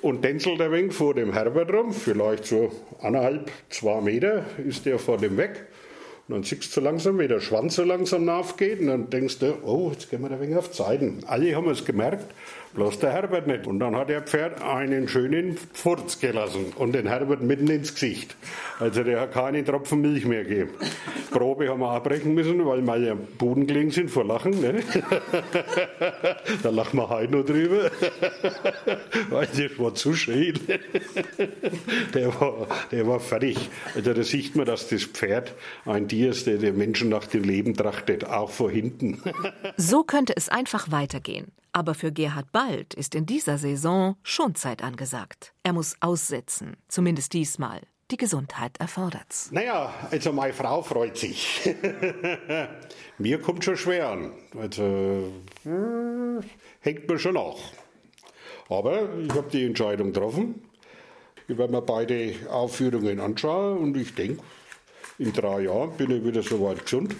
Und 0.00 0.22
tänzelt 0.22 0.60
ein 0.62 0.72
wenig 0.72 0.94
vor 0.94 1.12
dem 1.14 1.34
Herbert 1.34 1.70
rum, 1.72 1.92
vielleicht 1.92 2.46
so 2.46 2.72
anderthalb, 3.02 3.50
zwei 3.68 4.00
Meter 4.00 4.46
ist 4.66 4.86
der 4.86 4.98
vor 4.98 5.18
dem 5.18 5.36
weg. 5.36 5.66
Und 6.30 6.36
dann 6.36 6.42
siehst 6.44 6.76
du 6.76 6.80
langsam, 6.80 7.18
wie 7.18 7.26
der 7.26 7.40
Schwanz 7.40 7.74
so 7.74 7.82
langsam 7.82 8.24
nachgeht. 8.24 8.78
Und 8.78 8.86
dann 8.86 9.10
denkst 9.10 9.40
du, 9.40 9.52
oh, 9.64 9.90
jetzt 9.92 10.10
gehen 10.10 10.22
wir 10.22 10.30
ein 10.30 10.40
wenig 10.40 10.56
auf 10.56 10.70
Zeiten. 10.70 11.18
Alle 11.26 11.56
haben 11.56 11.68
es 11.68 11.84
gemerkt. 11.84 12.32
Bloß 12.74 13.00
der 13.00 13.12
Herbert 13.12 13.48
nicht. 13.48 13.66
Und 13.66 13.80
dann 13.80 13.96
hat 13.96 14.10
der 14.10 14.22
Pferd 14.22 14.62
einen 14.62 15.08
schönen 15.08 15.58
Furz 15.72 16.20
gelassen 16.20 16.72
und 16.76 16.92
den 16.92 17.08
Herbert 17.08 17.42
mitten 17.42 17.68
ins 17.68 17.94
Gesicht. 17.94 18.36
Also 18.78 19.02
der 19.02 19.22
hat 19.22 19.32
keine 19.32 19.64
Tropfen 19.64 20.00
Milch 20.00 20.24
mehr 20.24 20.44
gegeben. 20.44 20.70
Probe 21.32 21.68
haben 21.68 21.80
wir 21.80 21.90
abbrechen 21.90 22.32
müssen, 22.32 22.64
weil 22.64 22.82
wir 22.82 22.96
ja 22.96 23.14
Boden 23.14 23.66
gelegen 23.66 23.90
sind 23.90 24.10
vor 24.10 24.24
Lachen. 24.24 24.60
Ne? 24.60 24.82
da 26.62 26.70
lachen 26.70 26.96
wir 26.98 27.08
heute 27.08 27.32
noch 27.32 27.44
drüber. 27.44 27.90
weil 29.30 29.46
das 29.46 29.78
war 29.78 29.94
zu 29.94 30.14
schön. 30.14 30.54
der, 32.14 32.40
war, 32.40 32.68
der 32.92 33.06
war 33.06 33.18
fertig. 33.18 33.58
Also 33.96 34.14
da 34.14 34.22
sieht 34.22 34.54
man, 34.54 34.66
dass 34.66 34.88
das 34.88 35.04
Pferd 35.04 35.54
ein 35.86 36.06
Tier 36.06 36.30
ist, 36.30 36.46
der 36.46 36.58
den 36.58 36.78
Menschen 36.78 37.08
nach 37.08 37.26
dem 37.26 37.42
Leben 37.42 37.74
trachtet, 37.74 38.24
auch 38.24 38.50
vor 38.50 38.70
hinten. 38.70 39.20
so 39.76 40.04
könnte 40.04 40.34
es 40.36 40.48
einfach 40.48 40.92
weitergehen. 40.92 41.50
Aber 41.72 41.94
für 41.94 42.12
Gerhard 42.12 42.50
Bald 42.52 42.94
ist 42.94 43.14
in 43.14 43.26
dieser 43.26 43.58
Saison 43.58 44.16
Schonzeit 44.22 44.82
angesagt. 44.82 45.54
Er 45.62 45.72
muss 45.72 45.96
aussetzen, 46.00 46.76
zumindest 46.88 47.32
diesmal. 47.32 47.82
Die 48.10 48.16
Gesundheit 48.16 48.76
erfordert's. 48.78 49.52
Naja, 49.52 49.94
also 50.10 50.32
meine 50.32 50.52
Frau 50.52 50.82
freut 50.82 51.16
sich. 51.16 51.60
mir 53.18 53.40
kommt 53.40 53.64
schon 53.64 53.76
schwer 53.76 54.08
an. 54.08 54.32
Also 54.58 55.32
äh, 55.64 56.42
hängt 56.80 57.08
mir 57.08 57.18
schon 57.20 57.34
nach. 57.34 57.56
Aber 58.68 59.08
ich 59.16 59.32
habe 59.32 59.48
die 59.52 59.64
Entscheidung 59.64 60.12
getroffen. 60.12 60.62
Ich 61.46 61.56
werde 61.56 61.72
mir 61.72 61.82
beide 61.82 62.34
Aufführungen 62.50 63.20
anschauen 63.20 63.78
und 63.78 63.96
ich 63.96 64.14
denke, 64.14 64.42
in 65.18 65.32
drei 65.32 65.62
Jahren 65.62 65.96
bin 65.96 66.10
ich 66.10 66.24
wieder 66.24 66.42
so 66.42 66.60
weit 66.64 66.84
gesund 66.84 67.14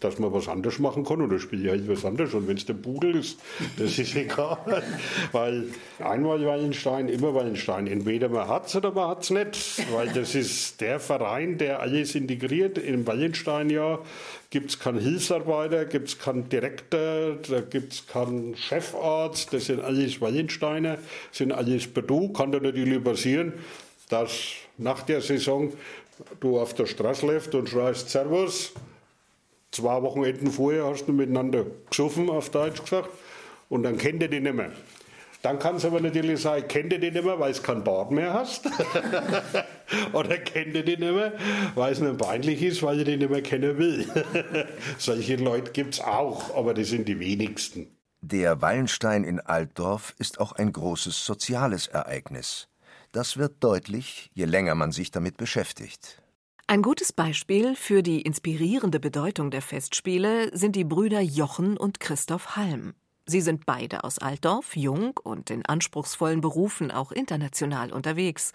dass 0.00 0.18
man 0.18 0.32
was 0.32 0.48
anderes 0.48 0.78
machen 0.78 1.04
kann 1.04 1.20
oder 1.20 1.38
spiele 1.38 1.64
ich 1.64 1.70
halt 1.70 1.88
was 1.88 2.04
anderes. 2.04 2.34
Und 2.34 2.48
wenn 2.48 2.56
es 2.56 2.64
der 2.64 2.74
Pudel 2.74 3.16
ist, 3.16 3.38
das 3.78 3.98
ist 3.98 4.16
egal. 4.16 4.82
Weil 5.32 5.66
einmal 5.98 6.44
Wallenstein, 6.44 7.08
immer 7.08 7.34
Wallenstein. 7.34 7.86
Entweder 7.86 8.28
man 8.28 8.48
hat 8.48 8.66
es 8.66 8.76
oder 8.76 8.92
man 8.92 9.08
hat 9.08 9.22
es 9.22 9.30
nicht. 9.30 9.92
Weil 9.92 10.08
das 10.08 10.34
ist 10.34 10.80
der 10.80 10.98
Verein, 11.00 11.58
der 11.58 11.80
alles 11.80 12.14
integriert. 12.14 12.78
Im 12.78 13.06
Wallenstein-Jahr 13.06 14.00
gibt 14.48 14.70
es 14.70 14.78
keinen 14.78 15.00
Hilfsarbeiter, 15.00 15.84
gibt 15.84 16.08
es 16.08 16.18
keinen 16.18 16.48
Direktor, 16.48 17.36
da 17.48 17.60
gibt 17.60 17.92
es 17.92 18.06
keinen 18.06 18.56
Chefarzt. 18.56 19.52
Das 19.52 19.66
sind 19.66 19.80
alles 19.80 20.20
Wallensteiner, 20.20 20.98
sind 21.30 21.52
alles 21.52 21.86
Bedu. 21.86 22.32
Kann 22.32 22.52
da 22.52 22.58
natürlich 22.58 23.02
passieren, 23.04 23.52
dass 24.08 24.32
nach 24.78 25.02
der 25.02 25.20
Saison 25.20 25.72
du 26.40 26.58
auf 26.58 26.74
der 26.74 26.86
Straße 26.86 27.26
läufst 27.26 27.54
und 27.54 27.68
schreist 27.68 28.10
Servus 28.10 28.72
zwei 29.70 30.02
Wochenenden 30.02 30.50
vorher 30.50 30.86
hast 30.86 31.06
du 31.06 31.12
miteinander 31.12 31.66
gesoffen, 31.88 32.28
auf 32.30 32.50
Deutsch 32.50 32.82
gesagt, 32.82 33.10
und 33.68 33.82
dann 33.84 33.98
kennt 33.98 34.22
ihr 34.22 34.28
die 34.28 34.40
nicht 34.40 34.54
mehr. 34.54 34.72
Dann 35.42 35.58
kann 35.58 35.76
es 35.76 35.86
aber 35.86 36.00
natürlich 36.00 36.42
sein, 36.42 36.68
kennt 36.68 36.92
ihr 36.92 36.98
die 36.98 37.10
nicht 37.10 37.24
mehr, 37.24 37.40
weil 37.40 37.50
es 37.50 37.62
keinen 37.62 37.82
Bart 37.82 38.10
mehr 38.10 38.34
hast. 38.34 38.66
Oder 40.12 40.36
kennt 40.36 40.74
ihr 40.74 40.84
die 40.84 40.98
nicht 40.98 41.12
mehr, 41.12 41.32
weil 41.74 41.92
es 41.92 42.00
nur 42.00 42.16
peinlich 42.16 42.62
ist, 42.62 42.82
weil 42.82 42.98
ihr 42.98 43.04
die 43.06 43.16
nicht 43.16 43.30
mehr 43.30 43.42
kennen 43.42 43.78
will. 43.78 44.06
Solche 44.98 45.36
Leute 45.36 45.72
gibt 45.72 45.94
es 45.94 46.00
auch, 46.00 46.54
aber 46.54 46.74
die 46.74 46.84
sind 46.84 47.08
die 47.08 47.18
wenigsten. 47.18 47.88
Der 48.20 48.60
Wallenstein 48.60 49.24
in 49.24 49.40
Altdorf 49.40 50.14
ist 50.18 50.40
auch 50.40 50.52
ein 50.52 50.72
großes 50.72 51.24
soziales 51.24 51.86
Ereignis. 51.86 52.68
Das 53.12 53.38
wird 53.38 53.64
deutlich, 53.64 54.30
je 54.34 54.44
länger 54.44 54.74
man 54.74 54.92
sich 54.92 55.10
damit 55.10 55.38
beschäftigt. 55.38 56.22
Ein 56.70 56.82
gutes 56.82 57.12
Beispiel 57.12 57.74
für 57.74 58.00
die 58.00 58.22
inspirierende 58.22 59.00
Bedeutung 59.00 59.50
der 59.50 59.60
Festspiele 59.60 60.56
sind 60.56 60.76
die 60.76 60.84
Brüder 60.84 61.18
Jochen 61.20 61.76
und 61.76 61.98
Christoph 61.98 62.54
Halm. 62.54 62.94
Sie 63.26 63.40
sind 63.40 63.66
beide 63.66 64.04
aus 64.04 64.20
Altdorf, 64.20 64.76
jung 64.76 65.18
und 65.20 65.50
in 65.50 65.66
anspruchsvollen 65.66 66.40
Berufen 66.40 66.92
auch 66.92 67.10
international 67.10 67.92
unterwegs. 67.92 68.52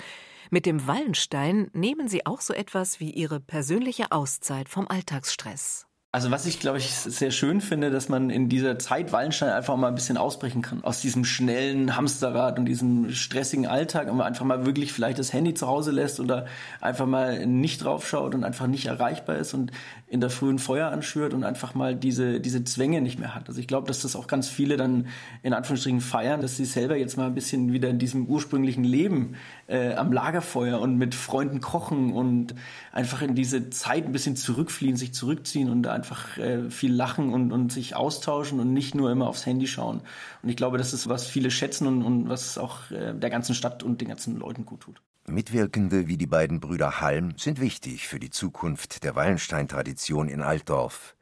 Mit 0.49 0.65
dem 0.65 0.87
Wallenstein 0.87 1.69
nehmen 1.73 2.07
sie 2.07 2.25
auch 2.25 2.39
so 2.39 2.53
etwas 2.53 3.01
wie 3.01 3.11
ihre 3.11 3.41
persönliche 3.41 4.13
Auszeit 4.13 4.69
vom 4.69 4.87
Alltagsstress. 4.87 5.85
Also 6.15 6.31
was 6.31 6.45
ich, 6.45 6.61
glaube 6.61 6.77
ich, 6.77 6.91
sehr 6.91 7.29
schön 7.29 7.59
finde, 7.59 7.91
dass 7.91 8.07
man 8.07 8.29
in 8.29 8.47
dieser 8.47 8.79
Zeit 8.79 9.11
Wallenstein 9.11 9.49
einfach 9.49 9.75
mal 9.75 9.89
ein 9.89 9.95
bisschen 9.95 10.15
ausbrechen 10.15 10.61
kann. 10.61 10.81
Aus 10.81 11.01
diesem 11.01 11.25
schnellen 11.25 11.97
Hamsterrad 11.97 12.57
und 12.57 12.67
diesem 12.67 13.11
stressigen 13.11 13.67
Alltag 13.67 14.09
und 14.09 14.15
man 14.15 14.25
einfach 14.25 14.45
mal 14.45 14.65
wirklich 14.65 14.93
vielleicht 14.93 15.19
das 15.19 15.33
Handy 15.33 15.55
zu 15.55 15.67
Hause 15.67 15.91
lässt 15.91 16.21
oder 16.21 16.45
einfach 16.79 17.05
mal 17.05 17.45
nicht 17.45 17.83
draufschaut 17.83 18.33
und 18.33 18.45
einfach 18.45 18.67
nicht 18.67 18.85
erreichbar 18.85 19.35
ist 19.35 19.53
und 19.53 19.73
in 20.07 20.21
der 20.21 20.29
frühen 20.29 20.57
Feuer 20.57 20.89
anschürt 20.89 21.33
und 21.33 21.43
einfach 21.43 21.75
mal 21.75 21.97
diese, 21.97 22.39
diese 22.39 22.63
Zwänge 22.63 23.01
nicht 23.01 23.19
mehr 23.19 23.35
hat. 23.35 23.49
Also 23.49 23.59
ich 23.59 23.67
glaube, 23.67 23.87
dass 23.87 24.01
das 24.01 24.15
auch 24.15 24.27
ganz 24.27 24.47
viele 24.47 24.77
dann 24.77 25.07
in 25.43 25.51
Anführungsstrichen 25.51 25.99
feiern, 25.99 26.39
dass 26.39 26.55
sie 26.55 26.63
selber 26.63 26.95
jetzt 26.95 27.17
mal 27.17 27.25
ein 27.25 27.35
bisschen 27.35 27.73
wieder 27.73 27.89
in 27.89 27.99
diesem 27.99 28.27
ursprünglichen 28.27 28.85
Leben 28.85 29.35
äh, 29.67 29.95
am 29.95 30.13
Lagerfeuer 30.13 30.79
und 30.79 30.97
mit 30.97 31.13
Freunden 31.13 31.59
kochen 31.59 32.13
und 32.13 32.55
einfach 32.93 33.21
in 33.21 33.35
diese 33.35 33.69
Zeit 33.69 34.05
ein 34.05 34.13
bisschen 34.13 34.37
zurückfliehen, 34.37 34.95
sich 34.95 35.13
zurückziehen 35.13 35.69
und 35.69 35.87
einfach 35.87 36.04
äh, 36.37 36.69
viel 36.69 36.93
lachen 36.93 37.33
und, 37.33 37.51
und 37.51 37.71
sich 37.71 37.95
austauschen 37.95 38.59
und 38.59 38.73
nicht 38.73 38.95
nur 38.95 39.11
immer 39.11 39.27
aufs 39.27 39.45
Handy 39.45 39.67
schauen. 39.67 40.01
Und 40.41 40.49
ich 40.49 40.57
glaube, 40.57 40.77
das 40.77 40.93
ist, 40.93 41.07
was 41.07 41.25
viele 41.25 41.51
schätzen 41.51 41.87
und, 41.87 42.03
und 42.03 42.29
was 42.29 42.57
auch 42.57 42.91
äh, 42.91 43.13
der 43.13 43.29
ganzen 43.29 43.55
Stadt 43.55 43.83
und 43.83 44.01
den 44.01 44.07
ganzen 44.07 44.37
Leuten 44.37 44.65
gut 44.65 44.81
tut. 44.81 45.01
Mitwirkende 45.27 46.07
wie 46.07 46.17
die 46.17 46.27
beiden 46.27 46.59
Brüder 46.59 47.01
Halm 47.01 47.33
sind 47.37 47.59
wichtig 47.59 48.07
für 48.07 48.19
die 48.19 48.29
Zukunft 48.29 49.03
der 49.03 49.15
Wallenstein-Tradition 49.15 50.27
in 50.27 50.41
Altdorf. 50.41 51.15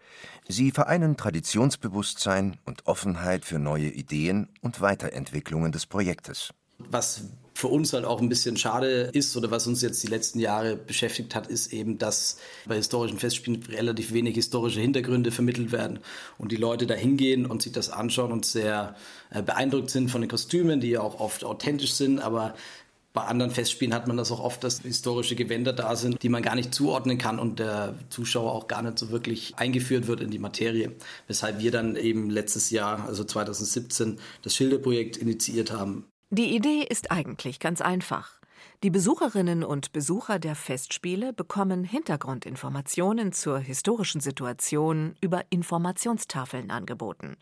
Sie 0.48 0.72
vereinen 0.72 1.16
Traditionsbewusstsein 1.16 2.58
und 2.66 2.86
Offenheit 2.86 3.46
für 3.46 3.60
neue 3.60 3.88
Ideen 3.88 4.50
und 4.62 4.82
Weiterentwicklungen 4.82 5.72
des 5.72 5.86
Projektes. 5.86 6.54
Was 6.80 7.30
für 7.64 7.70
uns 7.70 7.94
halt 7.94 8.04
auch 8.04 8.20
ein 8.20 8.28
bisschen 8.28 8.58
schade 8.58 9.10
ist 9.14 9.38
oder 9.38 9.50
was 9.50 9.68
uns 9.68 9.82
jetzt 9.82 10.04
die 10.04 10.08
letzten 10.08 10.42
Jahre 10.42 10.76
beschäftigt 10.76 11.34
hat, 11.34 11.48
ist 11.48 11.72
eben, 11.72 11.98
dass 11.98 12.36
bei 12.66 12.76
historischen 12.76 13.20
Festspielen 13.20 13.64
relativ 13.64 14.12
wenig 14.12 14.36
historische 14.36 14.82
Hintergründe 14.82 15.32
vermittelt 15.32 15.72
werden 15.72 16.00
und 16.38 16.52
die 16.52 16.58
Leute 16.58 16.88
da 16.88 16.94
hingehen 16.94 17.46
und 17.46 17.62
sich 17.62 17.72
das 17.72 17.90
anschauen 17.90 18.34
und 18.34 18.46
sehr 18.46 18.98
äh, 19.30 19.42
beeindruckt 19.42 19.92
sind 19.92 20.12
von 20.12 20.20
den 20.20 20.30
Kostümen, 20.30 20.82
die 20.82 20.90
ja 20.90 21.00
auch 21.00 21.22
oft 21.22 21.46
authentisch 21.46 21.94
sind, 21.94 22.20
aber 22.20 22.54
bei 23.14 23.22
anderen 23.22 23.52
Festspielen 23.52 23.94
hat 23.94 24.08
man 24.08 24.18
das 24.18 24.30
auch 24.30 24.42
oft, 24.42 24.62
dass 24.66 24.82
historische 24.82 25.36
Gewänder 25.36 25.72
da 25.72 25.96
sind, 25.96 26.22
die 26.22 26.28
man 26.28 26.42
gar 26.42 26.56
nicht 26.56 26.76
zuordnen 26.76 27.18
kann 27.18 27.40
und 27.40 27.60
der 27.60 27.96
Zuschauer 28.10 28.52
auch 28.52 28.68
gar 28.68 28.82
nicht 28.82 29.00
so 29.00 29.10
wirklich 29.10 29.54
eingeführt 29.56 30.08
wird 30.08 30.20
in 30.20 30.32
die 30.32 30.40
Materie. 30.40 30.92
Weshalb 31.28 31.62
wir 31.62 31.72
dann 31.72 31.96
eben 31.96 32.30
letztes 32.30 32.72
Jahr, 32.72 33.06
also 33.06 33.24
2017, 33.24 34.20
das 34.42 34.54
Schilderprojekt 34.54 35.16
initiiert 35.16 35.72
haben. 35.72 36.08
Die 36.36 36.56
Idee 36.56 36.82
ist 36.82 37.12
eigentlich 37.12 37.60
ganz 37.60 37.80
einfach. 37.80 38.40
Die 38.82 38.90
Besucherinnen 38.90 39.64
und 39.64 39.92
Besucher 39.92 40.40
der 40.40 40.56
Festspiele 40.56 41.32
bekommen 41.32 41.84
Hintergrundinformationen 41.84 43.34
zur 43.34 43.60
historischen 43.60 44.20
Situation 44.20 45.14
über 45.22 45.44
Informationstafeln 45.52 46.72
angeboten. 46.72 47.38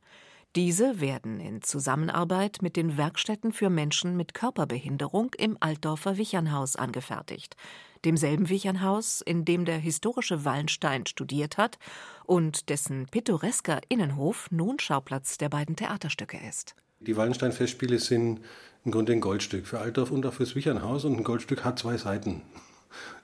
Diese 0.57 0.99
werden 0.99 1.39
in 1.39 1.61
Zusammenarbeit 1.61 2.57
mit 2.61 2.75
den 2.75 2.97
Werkstätten 2.97 3.53
für 3.53 3.69
Menschen 3.69 4.17
mit 4.17 4.33
Körperbehinderung 4.33 5.31
im 5.37 5.55
Altdorfer 5.61 6.17
Wichernhaus 6.17 6.75
angefertigt, 6.75 7.55
demselben 8.03 8.49
Wichernhaus, 8.49 9.21
in 9.21 9.45
dem 9.45 9.63
der 9.63 9.77
historische 9.77 10.43
Wallenstein 10.43 11.05
studiert 11.05 11.57
hat 11.57 11.79
und 12.25 12.67
dessen 12.67 13.05
pittoresker 13.05 13.79
Innenhof 13.87 14.51
nun 14.51 14.79
Schauplatz 14.79 15.37
der 15.37 15.47
beiden 15.47 15.77
Theaterstücke 15.77 16.37
ist. 16.45 16.75
Die 16.99 17.17
Wallenstein-Festspiele 17.17 17.97
sind 17.97 18.41
im 18.83 18.91
Grunde 18.91 19.13
ein 19.13 19.21
Goldstück 19.21 19.67
für 19.67 19.79
Altdorf 19.79 20.11
und 20.11 20.25
auch 20.25 20.33
fürs 20.33 20.55
Wichernhaus 20.55 21.05
und 21.05 21.17
ein 21.17 21.23
Goldstück 21.23 21.63
hat 21.63 21.79
zwei 21.79 21.97
Seiten. 21.97 22.41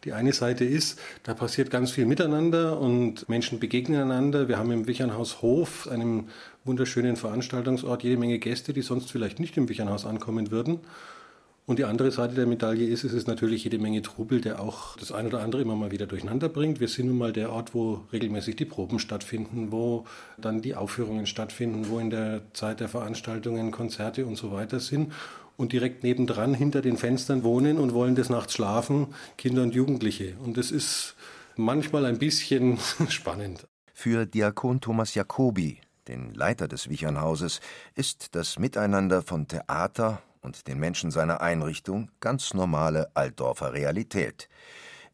Die 0.04 0.14
eine 0.14 0.32
Seite 0.32 0.64
ist, 0.64 1.00
da 1.24 1.34
passiert 1.34 1.70
ganz 1.70 1.92
viel 1.92 2.06
miteinander 2.06 2.80
und 2.80 3.28
Menschen 3.28 3.60
begegnen 3.60 4.02
einander. 4.02 4.48
Wir 4.48 4.58
haben 4.58 4.72
im 4.72 4.88
Wichernhaus 4.88 5.42
Hof, 5.42 5.88
einem 5.88 6.30
wunderschönen 6.64 7.16
Veranstaltungsort, 7.16 8.04
jede 8.04 8.18
Menge 8.18 8.40
Gäste, 8.40 8.72
die 8.74 8.82
sonst 8.82 9.12
vielleicht 9.12 9.40
nicht 9.40 9.58
im 9.58 9.68
Wichernhaus 9.68 10.06
ankommen 10.06 10.52
würden. 10.52 10.80
Und 11.66 11.80
die 11.80 11.84
andere 11.84 12.12
Seite 12.12 12.34
der 12.34 12.48
Medaille 12.48 12.88
ist, 12.88 13.04
es 13.04 13.12
ist 13.12 13.28
natürlich 13.28 13.66
jede 13.66 13.78
Menge 13.78 14.02
Trubel, 14.02 14.40
der 14.40 14.62
auch 14.62 14.96
das 14.96 15.12
eine 15.12 15.28
oder 15.28 15.42
andere 15.42 15.62
immer 15.62 15.76
mal 15.76 15.92
wieder 15.92 16.08
durcheinander 16.08 16.48
bringt. 16.48 16.80
Wir 16.80 16.88
sind 16.88 17.08
nun 17.08 17.18
mal 17.18 17.34
der 17.34 17.52
Ort, 17.52 17.76
wo 17.76 18.06
regelmäßig 18.14 18.56
die 18.56 18.64
Proben 18.64 19.00
stattfinden, 19.00 19.70
wo 19.70 20.06
dann 20.38 20.62
die 20.62 20.76
Aufführungen 20.76 21.26
stattfinden, 21.26 21.90
wo 21.90 22.00
in 22.00 22.10
der 22.10 22.44
Zeit 22.54 22.80
der 22.80 22.88
Veranstaltungen 22.88 23.72
Konzerte 23.72 24.26
und 24.26 24.38
so 24.38 24.54
weiter 24.54 24.80
sind. 24.80 25.12
Und 25.58 25.74
direkt 25.74 26.04
nebendran 26.04 26.54
hinter 26.54 26.82
den 26.82 26.98
Fenstern 26.98 27.44
wohnen 27.44 27.80
und 27.80 27.94
wollen 27.94 28.16
des 28.16 28.30
Nachts 28.30 28.54
schlafen 28.54 29.08
Kinder 29.38 29.64
und 29.64 29.74
Jugendliche. 29.74 30.36
Und 30.44 30.56
das 30.56 30.72
ist 30.72 31.16
manchmal 31.56 32.06
ein 32.06 32.20
bisschen 32.20 32.78
spannend. 33.10 33.68
Für 33.94 34.26
Diakon 34.28 34.80
Thomas 34.80 35.16
Jacobi, 35.16 35.82
den 36.08 36.34
Leiter 36.34 36.68
des 36.68 36.90
Wichernhauses, 36.90 37.60
ist 37.96 38.36
das 38.36 38.60
Miteinander 38.60 39.24
von 39.24 39.48
Theater 39.48 40.22
und 40.42 40.68
den 40.68 40.80
Menschen 40.80 41.12
seiner 41.12 41.42
Einrichtung 41.42 42.12
ganz 42.20 42.54
normale 42.54 43.10
Altdorfer 43.16 43.74
Realität. 43.74 44.50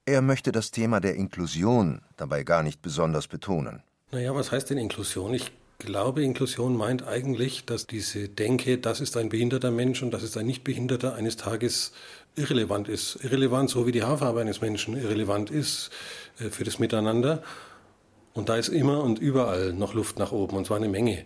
Er 0.06 0.22
möchte 0.22 0.52
das 0.52 0.72
Thema 0.72 1.00
der 1.00 1.16
Inklusion 1.16 2.02
dabei 2.18 2.44
gar 2.44 2.62
nicht 2.62 2.82
besonders 2.82 3.28
betonen. 3.28 3.84
Naja, 4.12 4.36
was 4.36 4.52
heißt 4.52 4.70
denn 4.70 4.78
Inklusion? 4.78 5.34
Ich 5.34 5.52
glaube, 5.80 6.24
Inklusion 6.24 6.76
meint 6.76 7.06
eigentlich, 7.06 7.66
dass 7.66 7.86
diese 7.86 8.30
Denke, 8.30 8.78
das 8.78 9.02
ist 9.02 9.18
ein 9.18 9.30
behinderter 9.30 9.72
Mensch 9.72 10.02
und 10.02 10.12
das 10.12 10.24
ist 10.24 10.38
ein 10.38 10.46
Nichtbehinderter, 10.46 11.16
eines 11.16 11.38
Tages 11.38 11.92
irrelevant 12.36 12.88
ist. 12.88 13.20
Irrelevant, 13.24 13.70
so 13.70 13.86
wie 13.86 13.92
die 13.92 14.04
Haarfarbe 14.04 14.42
eines 14.42 14.62
Menschen 14.62 14.98
irrelevant 14.98 15.52
ist 15.52 15.92
äh, 16.40 16.50
für 16.50 16.64
das 16.64 16.80
Miteinander. 16.80 17.44
Und 18.34 18.50
da 18.50 18.56
ist 18.56 18.70
immer 18.70 19.04
und 19.04 19.20
überall 19.20 19.74
noch 19.74 19.94
Luft 19.94 20.18
nach 20.18 20.32
oben, 20.32 20.58
und 20.58 20.66
zwar 20.66 20.78
eine 20.78 20.90
Menge. 20.90 21.24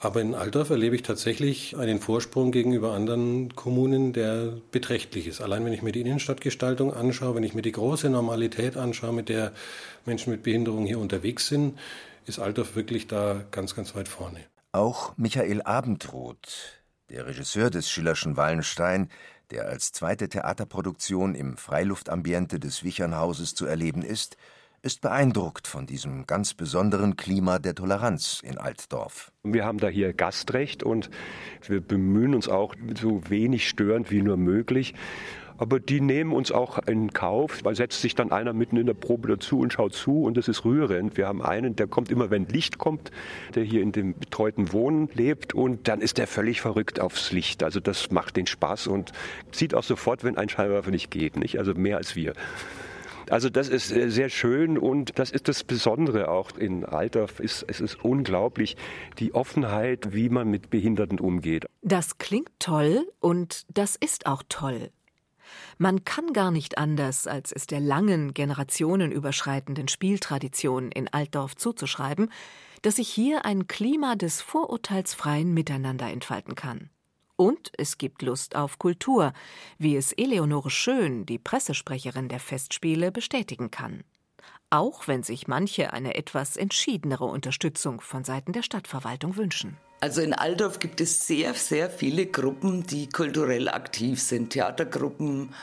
Aber 0.00 0.20
in 0.20 0.34
Altdorf 0.34 0.70
erlebe 0.70 0.96
ich 0.96 1.04
tatsächlich 1.04 1.76
einen 1.76 2.00
Vorsprung 2.00 2.50
gegenüber 2.50 2.92
anderen 2.92 3.54
Kommunen, 3.54 4.12
der 4.12 4.54
beträchtlich 4.72 5.28
ist. 5.28 5.40
Allein 5.40 5.64
wenn 5.64 5.72
ich 5.72 5.82
mir 5.82 5.92
die 5.92 6.00
Innenstadtgestaltung 6.00 6.92
anschaue, 6.92 7.36
wenn 7.36 7.44
ich 7.44 7.54
mir 7.54 7.62
die 7.62 7.70
große 7.70 8.10
Normalität 8.10 8.76
anschaue, 8.76 9.12
mit 9.12 9.28
der 9.28 9.52
Menschen 10.04 10.32
mit 10.32 10.42
Behinderung 10.42 10.86
hier 10.86 10.98
unterwegs 10.98 11.46
sind, 11.46 11.78
ist 12.26 12.38
Altdorf 12.38 12.76
wirklich 12.76 13.06
da 13.06 13.44
ganz, 13.50 13.74
ganz 13.74 13.94
weit 13.94 14.08
vorne. 14.08 14.40
Auch 14.72 15.16
Michael 15.16 15.62
Abendroth, 15.62 16.82
der 17.10 17.26
Regisseur 17.26 17.70
des 17.70 17.90
Schillerschen 17.90 18.36
Wallenstein, 18.36 19.08
der 19.50 19.68
als 19.68 19.92
zweite 19.92 20.28
Theaterproduktion 20.28 21.34
im 21.34 21.56
Freiluftambiente 21.56 22.58
des 22.58 22.82
Wichernhauses 22.82 23.54
zu 23.54 23.66
erleben 23.66 24.02
ist, 24.02 24.36
ist 24.82 25.00
beeindruckt 25.00 25.68
von 25.68 25.86
diesem 25.86 26.26
ganz 26.26 26.54
besonderen 26.54 27.16
Klima 27.16 27.60
der 27.60 27.74
Toleranz 27.74 28.40
in 28.42 28.58
Altdorf. 28.58 29.30
Wir 29.44 29.64
haben 29.64 29.78
da 29.78 29.88
hier 29.88 30.12
Gastrecht 30.12 30.82
und 30.82 31.08
wir 31.68 31.80
bemühen 31.80 32.34
uns 32.34 32.48
auch 32.48 32.74
so 33.00 33.28
wenig 33.28 33.68
störend 33.68 34.10
wie 34.10 34.22
nur 34.22 34.36
möglich. 34.36 34.94
Aber 35.62 35.78
die 35.78 36.00
nehmen 36.00 36.32
uns 36.32 36.50
auch 36.50 36.80
in 36.88 37.12
Kauf, 37.12 37.60
weil 37.62 37.76
setzt 37.76 38.00
sich 38.02 38.16
dann 38.16 38.32
einer 38.32 38.52
mitten 38.52 38.76
in 38.76 38.86
der 38.86 38.94
Probe 38.94 39.28
dazu 39.28 39.60
und 39.60 39.72
schaut 39.72 39.94
zu 39.94 40.24
und 40.24 40.36
das 40.36 40.48
ist 40.48 40.64
rührend. 40.64 41.16
Wir 41.16 41.28
haben 41.28 41.40
einen, 41.40 41.76
der 41.76 41.86
kommt 41.86 42.10
immer, 42.10 42.30
wenn 42.30 42.48
Licht 42.48 42.78
kommt, 42.78 43.12
der 43.54 43.62
hier 43.62 43.80
in 43.80 43.92
dem 43.92 44.18
betreuten 44.18 44.72
Wohnen 44.72 45.08
lebt 45.14 45.54
und 45.54 45.86
dann 45.86 46.00
ist 46.00 46.18
der 46.18 46.26
völlig 46.26 46.60
verrückt 46.60 46.98
aufs 46.98 47.30
Licht. 47.30 47.62
Also 47.62 47.78
das 47.78 48.10
macht 48.10 48.36
den 48.36 48.48
Spaß 48.48 48.88
und 48.88 49.12
zieht 49.52 49.76
auch 49.76 49.84
sofort, 49.84 50.24
wenn 50.24 50.36
ein 50.36 50.48
Scheinwerfer 50.48 50.90
nicht 50.90 51.12
geht. 51.12 51.36
Nicht? 51.36 51.60
Also 51.60 51.74
mehr 51.74 51.96
als 51.96 52.16
wir. 52.16 52.32
Also 53.30 53.48
das 53.48 53.68
ist 53.68 53.92
äh, 53.92 54.10
sehr 54.10 54.30
schön 54.30 54.76
und 54.76 55.16
das 55.20 55.30
ist 55.30 55.46
das 55.46 55.62
Besondere 55.62 56.28
auch 56.28 56.56
in 56.56 56.84
Altdorf. 56.84 57.38
Es 57.38 57.62
ist 57.62 58.04
unglaublich, 58.04 58.76
die 59.20 59.32
Offenheit, 59.32 60.12
wie 60.12 60.28
man 60.28 60.50
mit 60.50 60.70
Behinderten 60.70 61.20
umgeht. 61.20 61.66
Das 61.82 62.18
klingt 62.18 62.50
toll 62.58 63.06
und 63.20 63.62
das 63.72 63.94
ist 63.94 64.26
auch 64.26 64.42
toll. 64.48 64.90
Man 65.82 66.04
kann 66.04 66.32
gar 66.32 66.52
nicht 66.52 66.78
anders, 66.78 67.26
als 67.26 67.50
es 67.50 67.66
der 67.66 67.80
langen, 67.80 68.34
generationenüberschreitenden 68.34 69.88
Spieltradition 69.88 70.92
in 70.92 71.12
Altdorf 71.12 71.56
zuzuschreiben, 71.56 72.30
dass 72.82 72.96
sich 72.96 73.08
hier 73.08 73.44
ein 73.44 73.66
Klima 73.66 74.14
des 74.14 74.40
vorurteilsfreien 74.40 75.52
Miteinander 75.52 76.08
entfalten 76.08 76.54
kann. 76.54 76.90
Und 77.34 77.72
es 77.78 77.98
gibt 77.98 78.22
Lust 78.22 78.54
auf 78.54 78.78
Kultur, 78.78 79.32
wie 79.76 79.96
es 79.96 80.12
Eleonore 80.12 80.70
Schön, 80.70 81.26
die 81.26 81.40
Pressesprecherin 81.40 82.28
der 82.28 82.38
Festspiele, 82.38 83.10
bestätigen 83.10 83.72
kann. 83.72 84.04
Auch 84.70 85.08
wenn 85.08 85.24
sich 85.24 85.48
manche 85.48 85.92
eine 85.92 86.14
etwas 86.14 86.56
entschiedenere 86.56 87.24
Unterstützung 87.24 88.00
von 88.00 88.22
Seiten 88.22 88.52
der 88.52 88.62
Stadtverwaltung 88.62 89.34
wünschen. 89.36 89.78
Also 90.02 90.20
in 90.20 90.34
Altdorf 90.34 90.80
gibt 90.80 91.00
es 91.00 91.28
sehr, 91.28 91.54
sehr 91.54 91.88
viele 91.88 92.26
Gruppen, 92.26 92.84
die 92.84 93.08
kulturell 93.08 93.68
aktiv 93.68 94.20
sind. 94.20 94.50
Theatergruppen, 94.50 95.54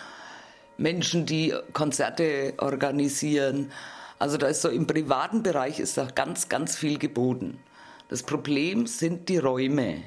Menschen, 0.78 1.26
die 1.26 1.54
Konzerte 1.74 2.54
organisieren. 2.56 3.70
Also 4.18 4.38
da 4.38 4.48
ist 4.48 4.62
so 4.62 4.70
im 4.70 4.88
privaten 4.88 5.44
Bereich 5.44 5.82
ist 5.82 5.98
da 5.98 6.06
ganz, 6.06 6.48
ganz 6.48 6.78
viel 6.78 6.98
geboten. 6.98 7.60
Das 8.08 8.24
Problem 8.24 8.88
sind 8.88 9.28
die 9.28 9.40
Räume. 9.40 10.04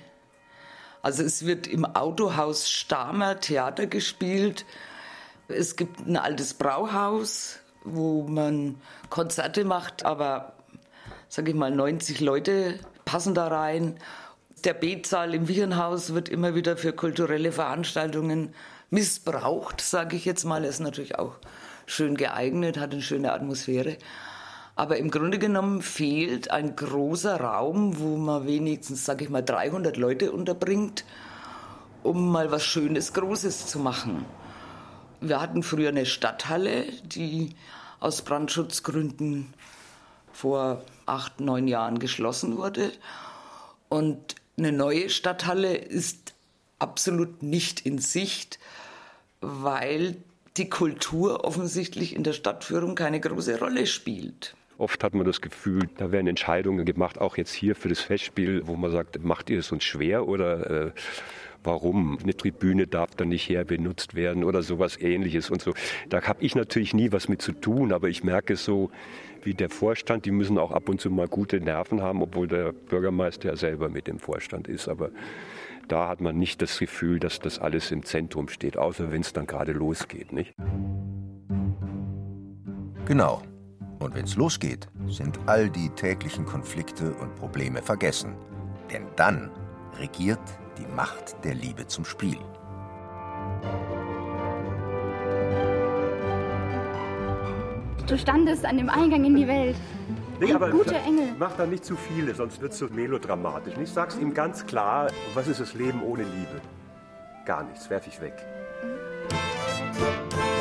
Also 1.02 1.24
es 1.24 1.44
wird 1.44 1.66
im 1.66 1.84
Autohaus 1.84 2.70
Stamer 2.70 3.38
Theater 3.38 3.86
gespielt. 3.86 4.64
Es 5.48 5.76
gibt 5.76 6.06
ein 6.06 6.16
altes 6.16 6.54
Brauhaus, 6.54 7.58
wo 7.84 8.22
man 8.22 8.80
Konzerte 9.10 9.66
macht, 9.66 10.06
aber 10.06 10.54
sage 11.28 11.50
ich 11.50 11.56
mal 11.56 11.70
90 11.70 12.20
Leute 12.20 12.78
passen 13.04 13.34
da 13.34 13.48
rein. 13.48 13.98
Der 14.64 14.74
B-Saal 14.74 15.34
im 15.34 15.48
Wichernhaus 15.48 16.14
wird 16.14 16.28
immer 16.28 16.54
wieder 16.54 16.76
für 16.76 16.92
kulturelle 16.92 17.50
Veranstaltungen 17.50 18.54
missbraucht, 18.90 19.80
sage 19.80 20.14
ich 20.14 20.24
jetzt 20.24 20.44
mal. 20.44 20.62
Er 20.62 20.70
ist 20.70 20.78
natürlich 20.78 21.18
auch 21.18 21.34
schön 21.84 22.16
geeignet, 22.16 22.78
hat 22.78 22.92
eine 22.92 23.02
schöne 23.02 23.32
Atmosphäre. 23.32 23.96
Aber 24.76 24.98
im 24.98 25.10
Grunde 25.10 25.40
genommen 25.40 25.82
fehlt 25.82 26.52
ein 26.52 26.76
großer 26.76 27.40
Raum, 27.40 27.98
wo 27.98 28.16
man 28.16 28.46
wenigstens, 28.46 29.04
sage 29.04 29.24
ich 29.24 29.30
mal, 29.30 29.42
300 29.42 29.96
Leute 29.96 30.30
unterbringt, 30.30 31.04
um 32.04 32.30
mal 32.30 32.52
was 32.52 32.64
Schönes, 32.64 33.12
Großes 33.14 33.66
zu 33.66 33.80
machen. 33.80 34.24
Wir 35.20 35.40
hatten 35.40 35.64
früher 35.64 35.88
eine 35.88 36.06
Stadthalle, 36.06 36.84
die 37.02 37.56
aus 37.98 38.22
Brandschutzgründen 38.22 39.54
vor 40.32 40.82
acht, 41.06 41.40
neun 41.40 41.66
Jahren 41.66 41.98
geschlossen 41.98 42.56
wurde. 42.58 42.92
Und 43.88 44.36
eine 44.56 44.72
neue 44.72 45.08
Stadthalle 45.08 45.74
ist 45.74 46.34
absolut 46.78 47.42
nicht 47.42 47.86
in 47.86 47.98
Sicht, 47.98 48.58
weil 49.40 50.16
die 50.56 50.68
Kultur 50.68 51.44
offensichtlich 51.44 52.14
in 52.14 52.24
der 52.24 52.32
Stadtführung 52.32 52.94
keine 52.94 53.20
große 53.20 53.58
Rolle 53.58 53.86
spielt. 53.86 54.54
Oft 54.78 55.04
hat 55.04 55.14
man 55.14 55.24
das 55.24 55.40
Gefühl, 55.40 55.88
da 55.96 56.10
werden 56.10 56.26
Entscheidungen 56.26 56.84
gemacht, 56.84 57.20
auch 57.20 57.36
jetzt 57.36 57.52
hier 57.52 57.76
für 57.76 57.88
das 57.88 58.00
Festspiel, 58.00 58.66
wo 58.66 58.74
man 58.74 58.90
sagt, 58.90 59.22
macht 59.22 59.48
ihr 59.48 59.60
es 59.60 59.70
uns 59.70 59.84
schwer 59.84 60.26
oder 60.26 60.88
äh, 60.88 60.92
warum 61.62 62.18
eine 62.22 62.36
Tribüne 62.36 62.86
darf 62.86 63.14
dann 63.14 63.28
nicht 63.28 63.48
her 63.48 63.64
benutzt 63.64 64.14
werden 64.14 64.44
oder 64.44 64.62
sowas 64.62 65.00
ähnliches 65.00 65.50
und 65.50 65.62
so. 65.62 65.72
Da 66.08 66.22
habe 66.22 66.42
ich 66.42 66.54
natürlich 66.54 66.94
nie 66.94 67.12
was 67.12 67.28
mit 67.28 67.42
zu 67.42 67.52
tun, 67.52 67.92
aber 67.92 68.08
ich 68.08 68.24
merke 68.24 68.56
so, 68.56 68.90
wie 69.44 69.54
der 69.54 69.70
Vorstand, 69.70 70.24
die 70.24 70.30
müssen 70.30 70.58
auch 70.58 70.72
ab 70.72 70.88
und 70.88 71.00
zu 71.00 71.10
mal 71.10 71.28
gute 71.28 71.60
Nerven 71.60 72.02
haben, 72.02 72.22
obwohl 72.22 72.48
der 72.48 72.72
Bürgermeister 72.72 73.50
ja 73.50 73.56
selber 73.56 73.88
mit 73.88 74.06
dem 74.06 74.18
Vorstand 74.18 74.68
ist. 74.68 74.88
Aber 74.88 75.10
da 75.88 76.08
hat 76.08 76.20
man 76.20 76.38
nicht 76.38 76.62
das 76.62 76.78
Gefühl, 76.78 77.18
dass 77.18 77.38
das 77.40 77.58
alles 77.58 77.90
im 77.90 78.04
Zentrum 78.04 78.48
steht, 78.48 78.76
außer 78.76 79.10
wenn 79.10 79.20
es 79.22 79.32
dann 79.32 79.46
gerade 79.46 79.72
losgeht, 79.72 80.32
nicht? 80.32 80.54
Genau. 83.06 83.42
Und 83.98 84.14
wenn's 84.14 84.36
losgeht, 84.36 84.88
sind 85.06 85.38
all 85.46 85.70
die 85.70 85.88
täglichen 85.90 86.44
Konflikte 86.44 87.12
und 87.14 87.34
Probleme 87.36 87.82
vergessen. 87.82 88.34
Denn 88.92 89.06
dann 89.16 89.50
regiert 89.98 90.40
die 90.78 90.86
Macht 90.94 91.44
der 91.44 91.54
Liebe 91.54 91.86
zum 91.86 92.04
Spiel. 92.04 92.38
Du 98.06 98.18
standest 98.18 98.64
an 98.64 98.76
dem 98.76 98.90
Eingang 98.90 99.24
in 99.24 99.36
die 99.36 99.46
Welt. 99.46 99.76
Nee, 100.40 100.52
aber 100.52 100.70
guter 100.70 100.96
Engel. 100.96 101.28
Mach 101.38 101.56
da 101.56 101.66
nicht 101.66 101.84
zu 101.84 101.96
viele, 101.96 102.34
sonst 102.34 102.60
wird 102.60 102.72
es 102.72 102.78
so 102.78 102.88
melodramatisch. 102.88 103.74
Ich 103.80 103.90
sag's 103.90 104.16
ihm 104.16 104.34
ganz 104.34 104.66
klar, 104.66 105.08
was 105.34 105.46
ist 105.46 105.60
das 105.60 105.74
Leben 105.74 106.02
ohne 106.02 106.24
Liebe? 106.24 106.60
Gar 107.46 107.64
nichts, 107.64 107.88
werf 107.90 108.06
ich 108.06 108.20
weg. 108.20 108.34
Mhm. 108.82 110.51